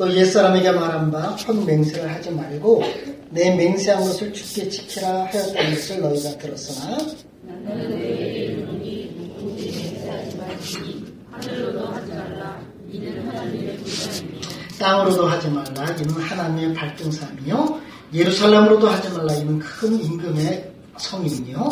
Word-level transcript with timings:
또 0.00 0.10
옛사람에게 0.16 0.72
말한 0.72 1.10
바 1.10 1.20
혼맹세를 1.46 2.10
하지 2.10 2.30
말고 2.30 2.82
내 3.28 3.54
맹세한 3.54 4.02
것을 4.02 4.32
죽게 4.32 4.70
지키라 4.70 5.26
하였다는 5.26 5.74
것을 5.74 6.00
너희가 6.00 6.38
들었으나. 6.38 6.96
땅으로도 14.78 15.26
하지 15.26 15.50
말라. 15.50 15.94
이는 15.94 16.14
하나님의 16.14 16.74
발등삼이요. 16.74 17.80
예루살렘으로도 18.14 18.88
하지 18.88 19.10
말라. 19.10 19.34
이는 19.34 19.58
큰 19.58 20.02
임금의 20.02 20.72
성이며 20.96 21.68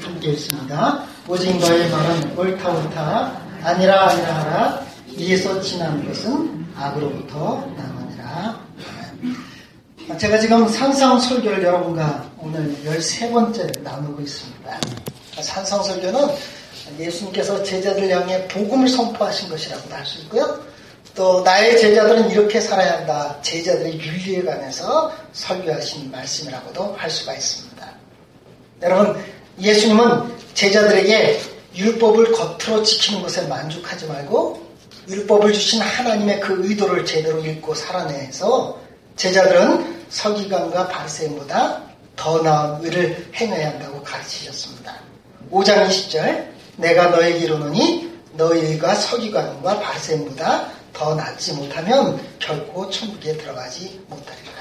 함께 0.00 0.32
있습니다. 0.32 1.13
오직 1.26 1.56
너의 1.56 1.88
말은 1.88 2.36
옳다 2.36 2.70
옳다 2.70 3.40
아니라 3.62 4.10
아니라 4.10 4.34
하라 4.40 4.86
이에서 5.16 5.58
지난 5.60 6.06
것은 6.06 6.66
악으로부터. 6.76 7.66
아멘. 10.06 10.18
제가 10.18 10.38
지금 10.38 10.68
산상설교를 10.68 11.62
여러분과 11.62 12.30
오늘 12.38 12.76
13번째 12.84 13.80
나누고 13.82 14.20
있습니다. 14.20 14.80
산상설교는 15.40 16.28
예수님께서 16.98 17.62
제자들 17.62 18.10
향해 18.10 18.46
복음을 18.48 18.86
선포하신 18.86 19.48
것이라고도 19.48 19.94
할 19.94 20.04
수 20.04 20.20
있고요. 20.22 20.60
또 21.14 21.42
나의 21.42 21.78
제자들은 21.78 22.30
이렇게 22.32 22.60
살아야 22.60 22.98
한다. 22.98 23.38
제자들의 23.40 23.98
윤리에 23.98 24.42
관해서 24.42 25.10
설교하신 25.32 26.10
말씀이라고도 26.10 26.96
할 26.98 27.08
수가 27.08 27.32
있습니다. 27.32 27.88
여러분 28.82 29.16
예수님은 29.58 30.43
제자들에게 30.54 31.40
율법을 31.76 32.32
겉으로 32.32 32.82
지키는 32.82 33.22
것에 33.22 33.46
만족하지 33.48 34.06
말고 34.06 34.64
율법을 35.08 35.52
주신 35.52 35.80
하나님의 35.80 36.40
그 36.40 36.66
의도를 36.66 37.04
제대로 37.04 37.44
읽고 37.44 37.74
살아내서 37.74 38.80
제자들은 39.16 40.04
서기관과 40.08 40.88
바리새인보다 40.88 41.82
더 42.16 42.42
나은 42.42 42.84
의를 42.84 43.28
행해야 43.34 43.70
한다고 43.70 44.02
가르치셨습니다. 44.02 44.94
5장 45.50 45.88
20절 45.88 46.48
내가 46.76 47.08
너에게 47.08 47.38
이르노니 47.40 48.12
너희 48.32 48.60
의가 48.60 48.94
서기관과 48.94 49.80
바리새인보다 49.80 50.68
더 50.92 51.14
낫지 51.16 51.54
못하면 51.54 52.20
결코 52.38 52.88
천국에 52.88 53.36
들어가지 53.36 54.00
못하리라. 54.08 54.52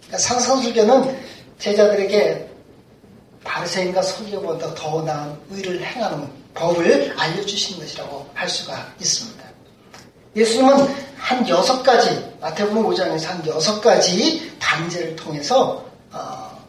그러니까 0.00 0.18
상상술교는 0.18 1.18
제자들에게 1.58 2.51
바리새인과 3.44 4.02
서기관보다 4.02 4.74
더 4.74 5.02
나은 5.02 5.36
의를 5.50 5.82
행하는 5.82 6.28
법을 6.54 7.14
알려주신 7.16 7.78
것이라고 7.78 8.28
할 8.34 8.48
수가 8.48 8.94
있습니다. 9.00 9.42
예수님은 10.36 10.94
한 11.16 11.48
여섯 11.48 11.82
가지 11.82 12.32
마태복음 12.40 12.84
5장에서 12.84 13.26
한 13.26 13.46
여섯 13.46 13.80
가지 13.80 14.52
단제를 14.58 15.16
통해서 15.16 15.84
어, 16.10 16.66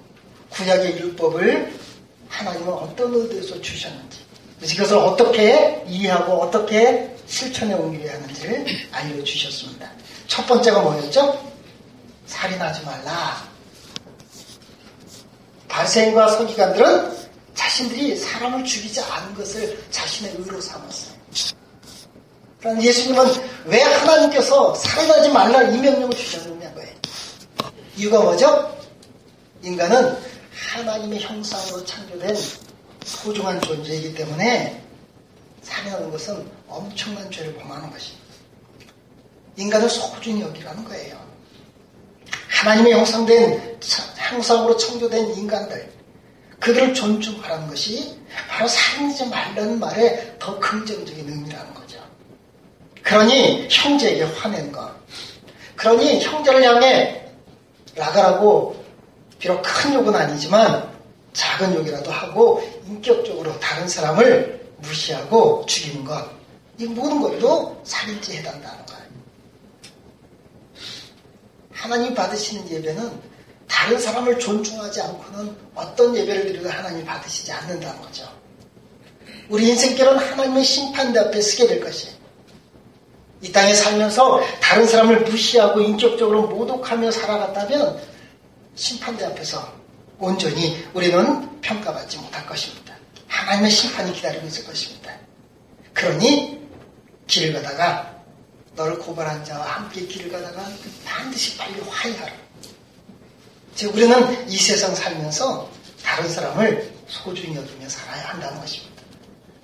구약의 0.50 0.98
율법을 1.00 1.74
하나님은 2.30 2.74
어떤 2.74 3.14
의도에서 3.14 3.62
주셨는지 3.62 4.20
이것을 4.64 4.98
어떻게 4.98 5.84
이해하고 5.88 6.34
어떻게 6.42 7.16
실천에 7.28 7.74
옮겨야 7.74 8.14
하는지를 8.14 8.66
알려주셨습니다. 8.92 9.90
첫 10.28 10.46
번째가 10.48 10.82
뭐였죠? 10.82 11.54
살인하지 12.26 12.86
말라. 12.86 13.53
바리새인과 15.74 16.28
서기관들은 16.28 17.18
자신들이 17.56 18.16
사람을 18.16 18.64
죽이지 18.64 19.00
않은 19.00 19.34
것을 19.34 19.84
자신의 19.90 20.36
의로 20.38 20.62
삼았어요. 20.62 21.14
그러나 22.60 22.82
예수님은 22.82 23.26
왜 23.66 23.82
하나님께서 23.82 24.76
살인하지 24.76 25.30
말라 25.30 25.64
이 25.64 25.78
명령을 25.80 26.12
주셨느냐고요. 26.16 26.86
이유가 27.98 28.22
뭐죠? 28.22 28.78
인간은 29.64 30.16
하나님의 30.54 31.20
형상으로 31.20 31.84
창조된 31.84 32.38
소중한 33.04 33.60
존재이기 33.62 34.14
때문에 34.14 34.82
살인하는 35.64 36.12
것은 36.12 36.48
엄청난 36.68 37.30
죄를 37.32 37.56
범하는 37.56 37.90
것입니다. 37.92 38.24
인간을 39.58 39.90
소중히 39.90 40.42
여기라는 40.42 40.86
거예요. 40.86 41.33
하나님의 42.53 42.94
형상된 42.94 43.80
형상으로 44.16 44.78
창조된 44.78 45.34
인간들 45.36 45.91
그들을 46.59 46.94
존중하라는 46.94 47.68
것이 47.68 48.18
바로 48.47 48.68
살인하지 48.68 49.28
말라는 49.28 49.80
말의 49.80 50.36
더 50.40 50.58
긍정적인 50.59 51.28
의미라는 51.28 51.74
거죠. 51.74 52.00
그러니 53.02 53.68
형제에게 53.69 54.24
화낸 54.24 54.72
것. 54.72 54.94
그러니 55.75 56.22
형제를 56.22 56.63
향해 56.63 57.25
나가라고 57.96 58.81
비록 59.40 59.62
큰 59.62 59.94
욕은 59.94 60.16
아니지만 60.16 60.90
작은 61.34 61.75
욕이라도 61.75 62.12
하고 62.12 62.63
인격적으로 62.88 63.59
다른 63.59 63.88
사람을 63.88 64.62
무시하고 64.78 65.66
죽이는 65.66 66.06
것. 66.06 66.30
이 66.78 66.86
모든 66.86 67.19
것도 67.19 67.81
살인죄에 67.84 68.38
해당한다는 68.38 68.86
거예요. 68.86 69.03
하나님 71.84 72.16
받으시는 72.16 72.70
예배는 72.70 73.12
다른 73.68 74.00
사람을 74.00 74.40
존중하지 74.40 75.02
않고는 75.02 75.58
어떤 75.76 76.16
예배를 76.16 76.46
드려도 76.46 76.70
하나님 76.70 77.04
받으시지 77.04 77.52
않는다는 77.52 78.02
거죠. 78.02 78.26
우리 79.50 79.68
인생길은 79.68 80.18
하나님의 80.18 80.64
심판대 80.64 81.20
앞에 81.20 81.42
서게 81.42 81.68
될 81.68 81.82
것이에요. 81.82 82.16
이 83.42 83.52
땅에 83.52 83.74
살면서 83.74 84.42
다른 84.62 84.88
사람을 84.88 85.24
무시하고 85.26 85.82
인격적으로 85.82 86.48
모독하며 86.48 87.12
살아갔다면 87.12 88.02
심판대 88.76 89.26
앞에서 89.26 89.74
온전히 90.20 90.82
우리는 90.94 91.60
평가받지 91.60 92.18
못할 92.20 92.46
것입니다. 92.46 92.96
하나님의 93.28 93.70
심판이 93.70 94.14
기다리고 94.14 94.48
있을 94.48 94.64
것입니다. 94.64 95.12
그러니 95.94 96.62
길을 97.28 97.62
가다가 97.62 98.12
너를 98.76 98.98
고발한 98.98 99.46
자와 99.46 99.64
함께 99.64 100.06
길을 100.06 100.32
가다가 100.32 100.68
반드시 101.06 101.58
빨리 101.58 101.80
화해하라. 101.82 102.34
즉 103.76 103.94
우리는 103.96 104.50
이 104.50 104.58
세상 104.58 104.94
살면서 104.96 105.70
다른 106.04 106.30
사람을 106.30 106.92
소중히 107.08 107.56
여기며 107.56 107.88
살아야 107.90 108.30
한다는 108.30 108.60
것입니다. 108.60 109.02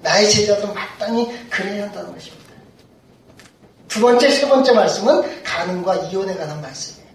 나의 0.01 0.29
제자들은 0.29 0.73
마땅히 0.73 1.49
그래야 1.49 1.83
한다는 1.83 2.13
것입니다. 2.13 2.39
두 3.87 4.01
번째, 4.01 4.29
세 4.29 4.47
번째 4.47 4.71
말씀은 4.71 5.43
가능과 5.43 5.95
이혼에 5.95 6.35
관한 6.35 6.61
말씀이에요. 6.61 7.09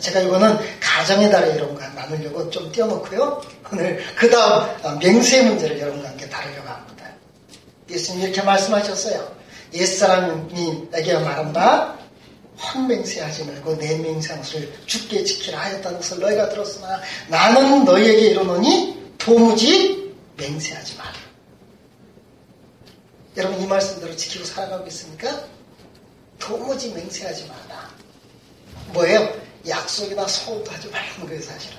제가 0.00 0.20
이거는 0.20 0.58
가정에 0.78 1.30
따라 1.30 1.48
여러분과 1.48 1.88
나누려고 1.88 2.50
좀 2.50 2.70
띄워놓고요. 2.70 3.42
오늘 3.72 4.04
그 4.14 4.30
다음 4.30 4.98
맹세 4.98 5.42
문제를 5.42 5.80
여러분과 5.80 6.10
함께 6.10 6.28
다루려고 6.28 6.68
합니다. 6.68 7.06
예수님 7.88 8.22
이렇게 8.22 8.42
말씀하셨어요. 8.42 9.37
옛사람이 9.72 10.88
내게 10.90 11.14
말한 11.14 11.52
바 11.52 11.98
헌맹세하지 12.58 13.44
말고 13.44 13.78
내 13.78 13.96
것을 13.98 14.72
죽게 14.86 15.24
지키라 15.24 15.60
하였다는 15.60 15.98
것을 15.98 16.18
너희가 16.18 16.48
들었으나 16.48 17.00
나는 17.28 17.84
너희에게 17.84 18.30
이르노니 18.30 19.14
도무지 19.18 20.14
맹세하지 20.36 20.96
마라. 20.96 21.12
여러분 23.36 23.60
이 23.60 23.66
말씀대로 23.66 24.16
지키고 24.16 24.44
살아가고 24.44 24.86
있습니까? 24.88 25.44
도무지 26.38 26.92
맹세하지 26.92 27.46
마라. 27.46 27.90
뭐예요? 28.92 29.32
약속이나 29.66 30.26
서울도 30.26 30.70
하지 30.70 30.88
말라는 30.88 31.26
거예요 31.26 31.42
사실은. 31.42 31.76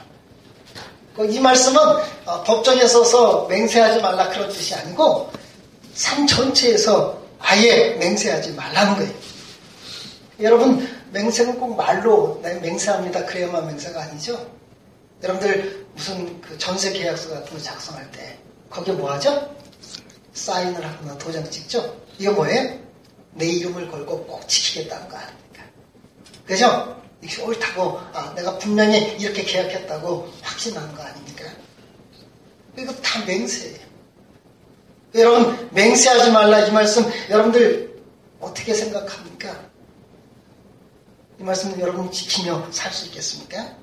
이 1.30 1.39
말씀은 1.39 1.81
어, 2.25 2.44
법정에 2.44 2.88
서서 2.88 3.45
맹세하지 3.47 4.00
말라 4.00 4.30
그런 4.30 4.47
뜻이 4.47 4.74
아니고 4.75 5.30
삶 5.94 6.25
전체에서 6.25 7.19
아예 7.39 7.95
맹세하지 7.95 8.53
말라는 8.53 8.95
거예요. 8.95 9.13
여러분 10.41 10.88
맹세는 11.12 11.59
꼭 11.59 11.75
말로 11.75 12.39
맹세합니다 12.41 13.25
그래야만 13.25 13.68
맹세가 13.68 14.01
아니죠. 14.03 14.50
여러분들 15.24 15.88
무슨 15.94 16.39
그 16.41 16.57
전세 16.57 16.94
계약서 16.94 17.30
같은 17.30 17.51
거 17.51 17.62
작성할 17.62 18.09
때 18.12 18.38
거기에 18.69 18.94
뭐 18.94 19.12
하죠? 19.13 19.56
사인을 20.33 20.86
하거나 20.86 21.18
도장 21.18 21.50
찍죠? 21.50 22.01
이거 22.18 22.31
뭐예요? 22.31 22.80
내 23.31 23.47
이름을 23.47 23.89
걸고 23.89 24.25
꼭 24.25 24.47
지키겠다는 24.47 25.09
거 25.09 25.18
아닙니까? 25.18 25.63
그죠? 26.45 27.01
이게 27.21 27.41
옳다고 27.41 28.00
아, 28.13 28.33
내가 28.36 28.57
분명히 28.57 29.18
이렇게 29.19 29.44
계약했다고 29.44 30.30
확신하는 30.41 30.95
거 30.95 31.03
아닙니까? 31.03 31.45
이거 32.77 32.94
다 32.95 33.24
맹세예요. 33.25 33.88
여러분 35.15 35.69
맹세하지 35.71 36.31
말라 36.31 36.59
이 36.59 36.71
말씀 36.71 37.09
여러분들 37.29 38.00
어떻게 38.39 38.73
생각합니까? 38.73 39.69
이 41.39 41.44
말씀 41.44 41.79
여러분 41.79 42.11
지키며 42.11 42.67
살 42.71 42.91
수 42.91 43.06
있겠습니까? 43.07 43.75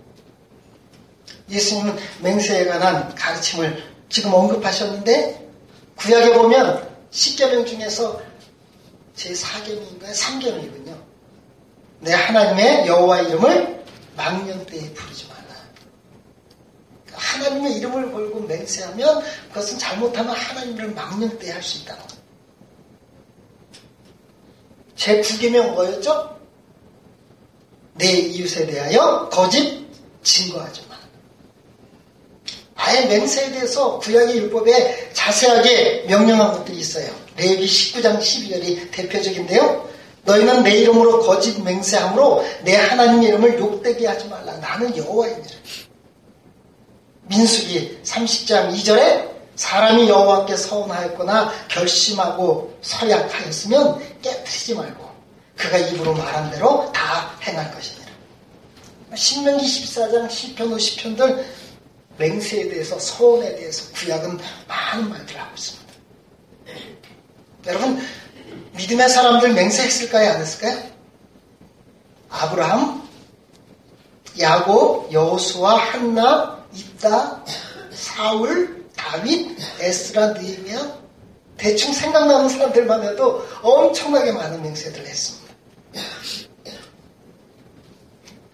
예수님은 1.48 1.96
맹세에 2.20 2.66
관한 2.66 3.14
가르침을 3.14 3.82
지금 4.08 4.34
언급하셨는데 4.34 5.48
구약에 5.96 6.34
보면 6.34 6.88
10계명 7.10 7.66
중에서 7.66 8.20
제4계명인가요? 9.16 10.12
3계명이군요. 10.12 10.96
내 12.00 12.12
하나님의 12.12 12.86
여호와 12.86 13.22
이름을 13.22 13.84
망년 14.16 14.64
때에 14.66 14.92
부르지 14.92 15.25
말라. 15.25 15.25
하나님의 17.36 17.76
이름을 17.76 18.12
걸고 18.12 18.40
맹세하면 18.40 19.22
그것은 19.48 19.78
잘못하면 19.78 20.34
하나님을 20.34 20.90
망년 20.90 21.38
때에 21.38 21.52
할수 21.52 21.78
있다는 21.82 22.02
거예요. 22.06 22.16
제 24.96 25.20
9계명 25.20 25.74
뭐였죠? 25.74 26.36
내 27.94 28.12
이웃에 28.12 28.66
대하여 28.66 29.28
거짓 29.30 29.86
증거하지 30.22 30.82
마. 30.88 30.96
아예 32.74 33.06
맹세에 33.06 33.52
대해서 33.52 33.98
구약의 33.98 34.36
율법에 34.36 35.10
자세하게 35.12 36.04
명령한 36.08 36.52
것들이 36.52 36.78
있어요. 36.78 37.10
레위 37.36 37.66
19장 37.66 38.18
12절이 38.18 38.90
대표적인데요. 38.90 39.88
너희는 40.24 40.62
내 40.64 40.78
이름으로 40.78 41.20
거짓 41.20 41.62
맹세함으로 41.62 42.44
내 42.62 42.74
하나님 42.76 43.22
의 43.22 43.28
이름을 43.28 43.58
욕되게 43.58 44.06
하지 44.06 44.26
말라. 44.28 44.56
나는 44.58 44.96
여호와이니라. 44.96 45.56
민수기 47.28 48.02
30장 48.04 48.72
2절에 48.72 49.36
사람이 49.56 50.08
여호와께 50.08 50.56
서운하였거나 50.56 51.52
결심하고 51.68 52.78
서약하였으면 52.82 54.20
깨뜨리지 54.22 54.74
말고 54.74 55.06
그가 55.56 55.78
입으로 55.78 56.14
말한 56.14 56.50
대로 56.50 56.90
다 56.92 57.30
행할 57.42 57.72
것이니라. 57.74 58.06
신명기 59.14 59.64
14장 59.64 60.28
10편 60.28 60.56
50편들 60.56 61.44
맹세에 62.18 62.68
대해서 62.68 62.98
서원에 62.98 63.56
대해서 63.56 63.92
구약은 63.94 64.38
많은 64.68 65.08
말들을 65.08 65.40
하고 65.40 65.54
있습니다. 65.54 65.86
여러분 67.66 68.06
믿음의 68.72 69.08
사람들 69.08 69.54
맹세했을까요? 69.54 70.32
안 70.32 70.40
했을까요? 70.40 70.82
아브라함, 72.28 73.08
야곱, 74.38 75.12
여호수아, 75.12 75.76
한나, 75.76 76.55
이다, 76.76 77.44
사울, 77.92 78.86
다윗, 78.94 79.56
에스라, 79.80 80.28
느헤미야 80.28 81.06
대충 81.56 81.92
생각나는 81.92 82.48
사람들만 82.48 83.02
해도 83.02 83.46
엄청나게 83.62 84.32
많은 84.32 84.62
맹세들을 84.62 85.06
했습니다. 85.06 85.54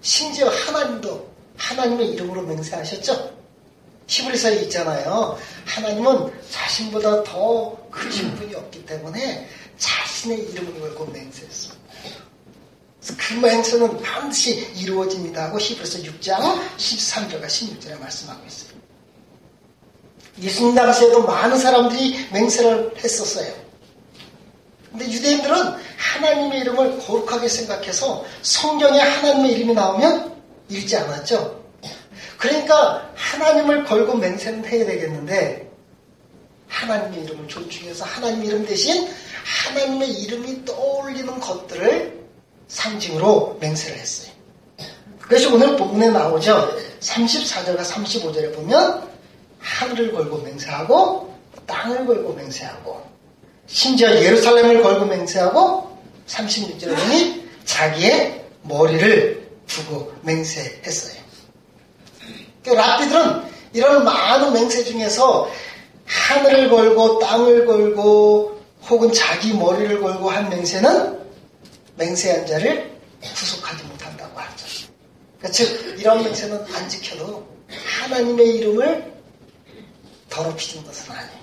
심지어 0.00 0.48
하나님도 0.48 1.32
하나님의 1.56 2.10
이름으로 2.10 2.42
맹세하셨죠? 2.42 3.32
히브리서에 4.06 4.62
있잖아요. 4.62 5.38
하나님은 5.64 6.32
자신보다 6.50 7.24
더 7.24 7.76
크신 7.90 8.34
분이 8.36 8.54
없기 8.54 8.84
때문에 8.84 9.48
자신의 9.78 10.50
이름을 10.50 10.80
걸고 10.80 11.06
맹세했습니다. 11.06 11.71
그 13.16 13.34
맹세는 13.34 14.00
반드시 14.00 14.60
이루어집니다 14.76 15.44
하고 15.44 15.58
히브리서 15.58 16.00
6장 16.00 16.60
13절과 16.76 17.46
16절에 17.46 17.98
말씀하고 17.98 18.46
있어요. 18.46 18.72
예수님 20.40 20.74
당시에도 20.74 21.24
많은 21.24 21.58
사람들이 21.58 22.28
맹세를 22.32 22.94
했었어요. 22.96 23.52
근데 24.90 25.10
유대인들은 25.10 25.56
하나님의 25.96 26.60
이름을 26.60 26.98
거룩하게 27.00 27.48
생각해서 27.48 28.24
성경에 28.42 29.00
하나님의 29.00 29.52
이름이 29.52 29.74
나오면 29.74 30.36
읽지 30.68 30.96
않았죠. 30.96 31.62
그러니까 32.38 33.10
하나님을 33.14 33.84
걸고 33.84 34.16
맹세는 34.16 34.64
해야 34.66 34.86
되겠는데 34.86 35.70
하나님의 36.68 37.24
이름을 37.24 37.48
존중해서 37.48 38.04
하나님 38.04 38.44
이름 38.44 38.64
대신 38.64 39.08
하나님의 39.44 40.10
이름이 40.10 40.64
떠올리는 40.64 41.40
것들을 41.40 42.21
상징으로 42.72 43.58
맹세를 43.60 43.98
했어요. 43.98 44.32
그것이 45.20 45.46
오늘 45.46 45.76
본문에 45.76 46.08
나오죠. 46.08 46.74
34절과 47.00 47.80
35절에 47.80 48.54
보면 48.54 49.08
하늘을 49.60 50.12
걸고 50.12 50.38
맹세하고 50.38 51.32
땅을 51.66 52.06
걸고 52.06 52.34
맹세하고 52.34 53.02
심지어 53.66 54.10
예루살렘을 54.10 54.82
걸고 54.82 55.06
맹세하고 55.06 55.98
36절에 56.26 56.96
보니 56.96 57.48
자기의 57.64 58.44
머리를 58.62 59.50
두고 59.66 60.12
맹세했어요. 60.22 61.22
그 62.64 62.70
랍비들은 62.70 63.42
이런 63.74 64.04
많은 64.04 64.52
맹세 64.52 64.82
중에서 64.84 65.48
하늘을 66.06 66.70
걸고 66.70 67.18
땅을 67.20 67.66
걸고 67.66 68.60
혹은 68.88 69.12
자기 69.12 69.54
머리를 69.54 70.00
걸고 70.00 70.30
한 70.30 70.48
맹세는 70.48 71.21
맹세한 71.96 72.46
자를 72.46 72.92
구속하지 73.22 73.84
못한다고 73.84 74.38
하죠. 74.38 74.66
그러니까 75.38 75.50
즉 75.50 75.98
이런 75.98 76.22
맹세는 76.22 76.64
안 76.74 76.88
지켜도 76.88 77.46
하나님의 77.68 78.56
이름을 78.56 79.12
더럽히는 80.28 80.86
것은 80.86 81.12
아니에요. 81.12 81.42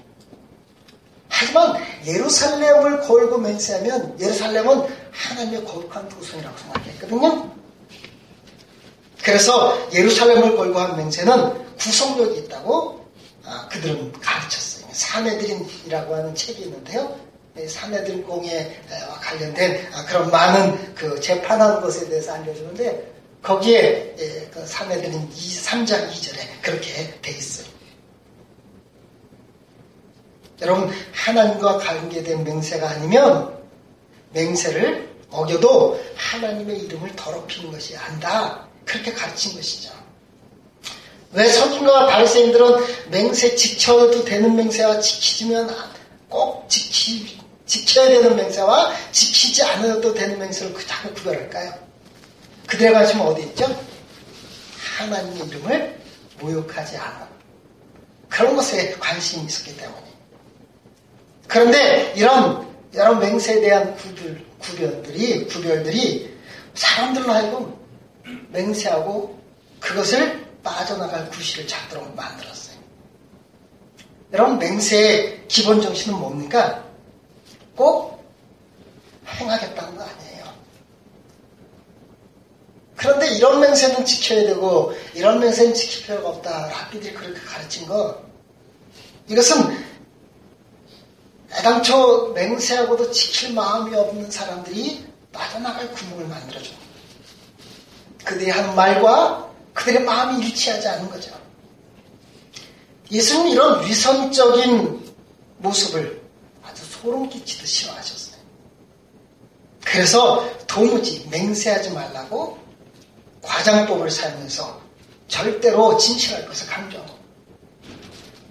하지만 1.30 1.82
예루살렘을 2.06 3.02
걸고 3.02 3.38
맹세하면 3.38 4.20
예루살렘은 4.20 4.88
하나님의 5.12 5.66
거룩한 5.66 6.10
도성이라고 6.10 6.58
생각했거든요. 6.58 7.56
그래서 9.24 9.92
예루살렘을 9.94 10.56
걸고 10.56 10.80
한 10.80 10.98
맹세는 10.98 11.78
구속력이 11.78 12.40
있다고 12.40 13.06
아, 13.46 13.68
그들은 13.72 14.12
가르쳤어요. 14.14 14.88
사내들인이라고 14.92 16.16
하는 16.16 16.36
책이 16.36 16.64
있는데요. 16.64 17.29
사내들 17.68 18.24
공에 18.24 18.80
관련된 19.22 19.90
아, 19.94 20.06
그런 20.06 20.30
많은 20.30 20.96
그 20.96 21.20
재판하는 21.20 21.82
것에 21.82 22.08
대해서 22.08 22.34
알려주는데 22.34 23.12
거기에 23.42 24.16
예, 24.18 24.50
그 24.52 24.66
사내들인 24.66 25.30
3장 25.30 26.10
2절에 26.10 26.62
그렇게 26.62 27.14
돼 27.22 27.32
있어요. 27.32 27.68
여러분 30.62 30.92
하나님과 31.14 31.78
관계된 31.78 32.44
맹세가 32.44 32.90
아니면 32.90 33.58
맹세를 34.34 35.10
어겨도 35.30 36.00
하나님의 36.16 36.80
이름을 36.80 37.16
더럽히는 37.16 37.72
것이 37.72 37.96
안다. 37.96 38.68
그렇게 38.86 39.14
가르친 39.14 39.56
것이죠. 39.56 39.92
왜 41.32 41.48
성인과 41.48 42.08
바리새인들은 42.08 43.10
맹세 43.12 43.56
지켜도 43.56 44.26
되는 44.26 44.56
맹세와 44.56 45.00
지키지면 45.00 45.70
꼭 46.28 46.68
지키, 46.68 47.39
지켜야 47.70 48.10
되는 48.10 48.36
맹세와 48.36 48.96
지키지 49.12 49.64
않아도 49.64 50.12
되는 50.12 50.40
맹세를 50.40 50.74
그 50.74 50.86
자꾸 50.88 51.14
구별할까요? 51.14 51.72
그들의 52.66 52.94
관심은 52.94 53.26
어디 53.28 53.44
있죠? 53.44 53.66
하나님의 54.98 55.48
이름을 55.48 56.00
모욕하지 56.40 56.98
않아. 56.98 57.30
그런 58.28 58.56
것에 58.56 58.94
관심이 58.94 59.46
있었기 59.46 59.78
때문에. 59.78 60.04
그런데 61.48 62.14
이런 62.16 62.68
여러 62.96 63.16
맹세에 63.16 63.62
대한 63.62 63.96
구별, 63.96 64.44
구별들이, 64.58 65.46
구별들이 65.46 66.36
사람들로 66.74 67.32
하여금 67.32 67.76
맹세하고 68.50 69.40
그것을 69.80 70.44
빠져나갈 70.64 71.30
구실을 71.30 71.68
찾도록 71.68 72.16
만들었어요. 72.16 72.78
여러분 74.34 74.58
맹세의 74.58 75.46
기본 75.48 75.82
정신은 75.82 76.18
뭡니까? 76.18 76.89
꼭 77.80 78.22
행하겠다는 79.26 79.96
거 79.96 80.04
아니에요. 80.04 80.54
그런데 82.98 83.30
이런 83.30 83.62
맹세는 83.62 84.04
지켜야 84.04 84.44
되고 84.44 84.94
이런 85.14 85.40
맹세는 85.40 85.74
지킬 85.74 86.06
필요가 86.06 86.28
없다. 86.28 86.68
랍비들이 86.68 87.14
그렇게 87.14 87.40
가르친 87.40 87.88
거. 87.88 88.22
이것은 89.30 89.56
애당초 91.54 92.34
맹세하고도 92.34 93.12
지킬 93.12 93.54
마음이 93.54 93.96
없는 93.96 94.30
사람들이 94.30 95.08
빠져나갈 95.32 95.90
구멍을 95.94 96.28
만들어줘. 96.28 96.72
그들이 98.26 98.52
하는 98.52 98.76
말과 98.76 99.50
그들의 99.74 100.04
마음이 100.04 100.46
일치하지 100.46 100.86
않는 100.86 101.10
거죠. 101.10 101.32
예수님 103.10 103.54
이런 103.54 103.86
위선적인 103.86 105.14
모습을 105.60 106.19
소름 107.02 107.30
끼치듯 107.30 107.66
싫어하셨어요. 107.66 108.40
그래서 109.86 110.46
도무지 110.68 111.28
맹세하지 111.30 111.92
말라고 111.92 112.58
과장법을 113.42 114.12
사용해서 114.12 114.80
절대로 115.28 115.98
진실할 115.98 116.46
것을 116.46 116.68
강조하고 116.68 117.14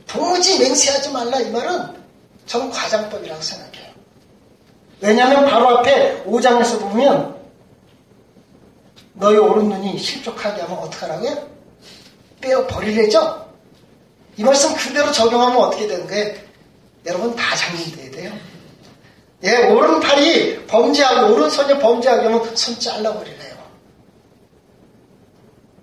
도무지 0.07 0.59
맹세하지 0.59 1.11
말라 1.11 1.39
이 1.41 1.51
말은 1.51 1.99
저는 2.47 2.71
과장법이라고 2.71 3.43
생각해요. 3.43 3.89
왜냐하면 5.01 5.45
바로 5.45 5.79
앞에 5.79 6.25
5장에서 6.25 6.81
보면 6.81 7.37
너희 9.15 9.37
오른 9.37 9.69
눈이 9.69 9.99
실족하게 9.99 10.63
하면 10.63 10.79
어떡하라고요? 10.79 11.49
빼어 12.41 12.67
버리래죠? 12.67 13.47
이 14.39 14.45
말씀 14.45 14.75
그대로 14.75 15.13
적용하면 15.13 15.57
어떻게 15.57 15.87
되는 15.87 16.07
거예요? 16.07 16.48
여러분 17.09 17.35
다 17.35 17.57
장님돼야 17.57 18.11
돼요. 18.11 18.33
예, 19.43 19.69
오른팔이 19.69 20.67
범죄하고 20.67 21.35
오른손이 21.35 21.79
범죄하게 21.79 22.27
하면 22.27 22.57
손 22.57 22.79
잘라버리래요. 22.79 23.57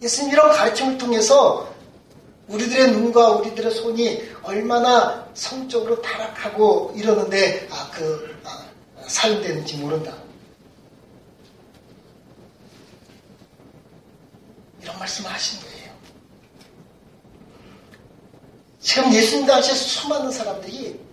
예수님 0.02 0.32
이런 0.32 0.52
가르침을 0.52 0.98
통해서 0.98 1.74
우리들의 2.48 2.92
눈과 2.92 3.30
우리들의 3.38 3.72
손이 3.72 4.30
얼마나 4.44 5.28
성적으로 5.34 6.00
타락하고 6.02 6.94
이러는데 6.96 7.68
아, 7.72 7.90
그 7.92 8.40
아, 8.44 8.66
사용되는지 9.08 9.78
모른다. 9.78 10.14
이런 14.84 15.00
말씀을 15.00 15.32
하신 15.32 15.60
거예요. 15.62 15.92
지금 18.80 19.12
예수님 19.12 19.48
당시에 19.48 19.74
수많은 19.74 20.30
사람들이 20.30 21.05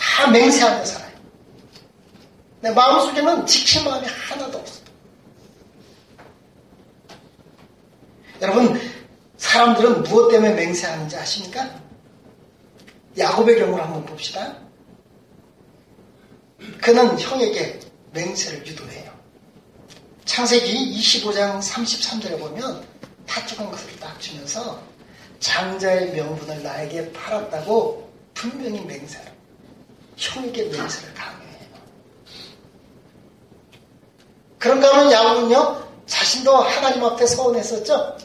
다 0.00 0.30
맹세하며 0.30 0.84
살아요. 0.84 1.10
내 2.62 2.70
마음속에는 2.70 3.46
지킬 3.46 3.84
마음이 3.84 4.06
하나도 4.06 4.58
없어요. 4.58 4.84
여러분, 8.40 8.80
사람들은 9.36 10.04
무엇 10.04 10.30
때문에 10.30 10.54
맹세하는지 10.54 11.16
아십니까? 11.16 11.70
야곱의 13.18 13.58
경우를 13.58 13.84
한번 13.84 14.04
봅시다. 14.06 14.56
그는 16.80 17.18
형에게 17.18 17.80
맹세를 18.12 18.66
유도해요. 18.66 19.10
창세기 20.24 20.98
25장 20.98 21.60
33절에 21.60 22.38
보면 22.38 22.86
팥죽은 23.26 23.70
것을 23.70 23.98
딱 23.98 24.18
주면서 24.20 24.82
장자의 25.40 26.12
명분을 26.12 26.62
나에게 26.62 27.12
팔았다고 27.12 28.10
분명히 28.34 28.80
맹세를 28.84 29.39
형에게 30.20 30.64
맹세를 30.64 31.14
강요해요. 31.14 31.70
그런가 34.58 34.94
하면 34.94 35.12
야곱은요 35.12 35.88
자신도 36.06 36.56
하나님 36.56 37.02
앞에 37.04 37.26
서운했었죠. 37.26 38.18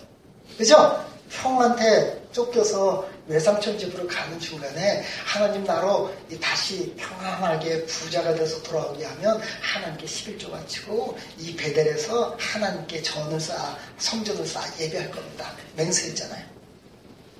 그죠? 0.58 1.06
형한테 1.30 2.22
쫓겨서 2.32 3.08
외삼촌 3.28 3.78
집으로 3.80 4.08
가는 4.08 4.40
중간에 4.40 5.04
하나님 5.26 5.64
나로 5.64 6.14
다시 6.40 6.94
평안하게 6.96 7.86
부자가 7.86 8.36
돼서 8.36 8.62
돌아오게 8.62 9.04
하면 9.04 9.42
하나님께 9.62 10.06
11조 10.06 10.52
바치고 10.52 11.18
이 11.40 11.56
베델에서 11.56 12.36
하나님께 12.40 13.02
전을 13.02 13.40
쌓아 13.40 13.78
성전을 13.98 14.46
쌓아 14.46 14.64
예배할 14.80 15.10
겁니다. 15.10 15.52
맹세했잖아요. 15.76 16.46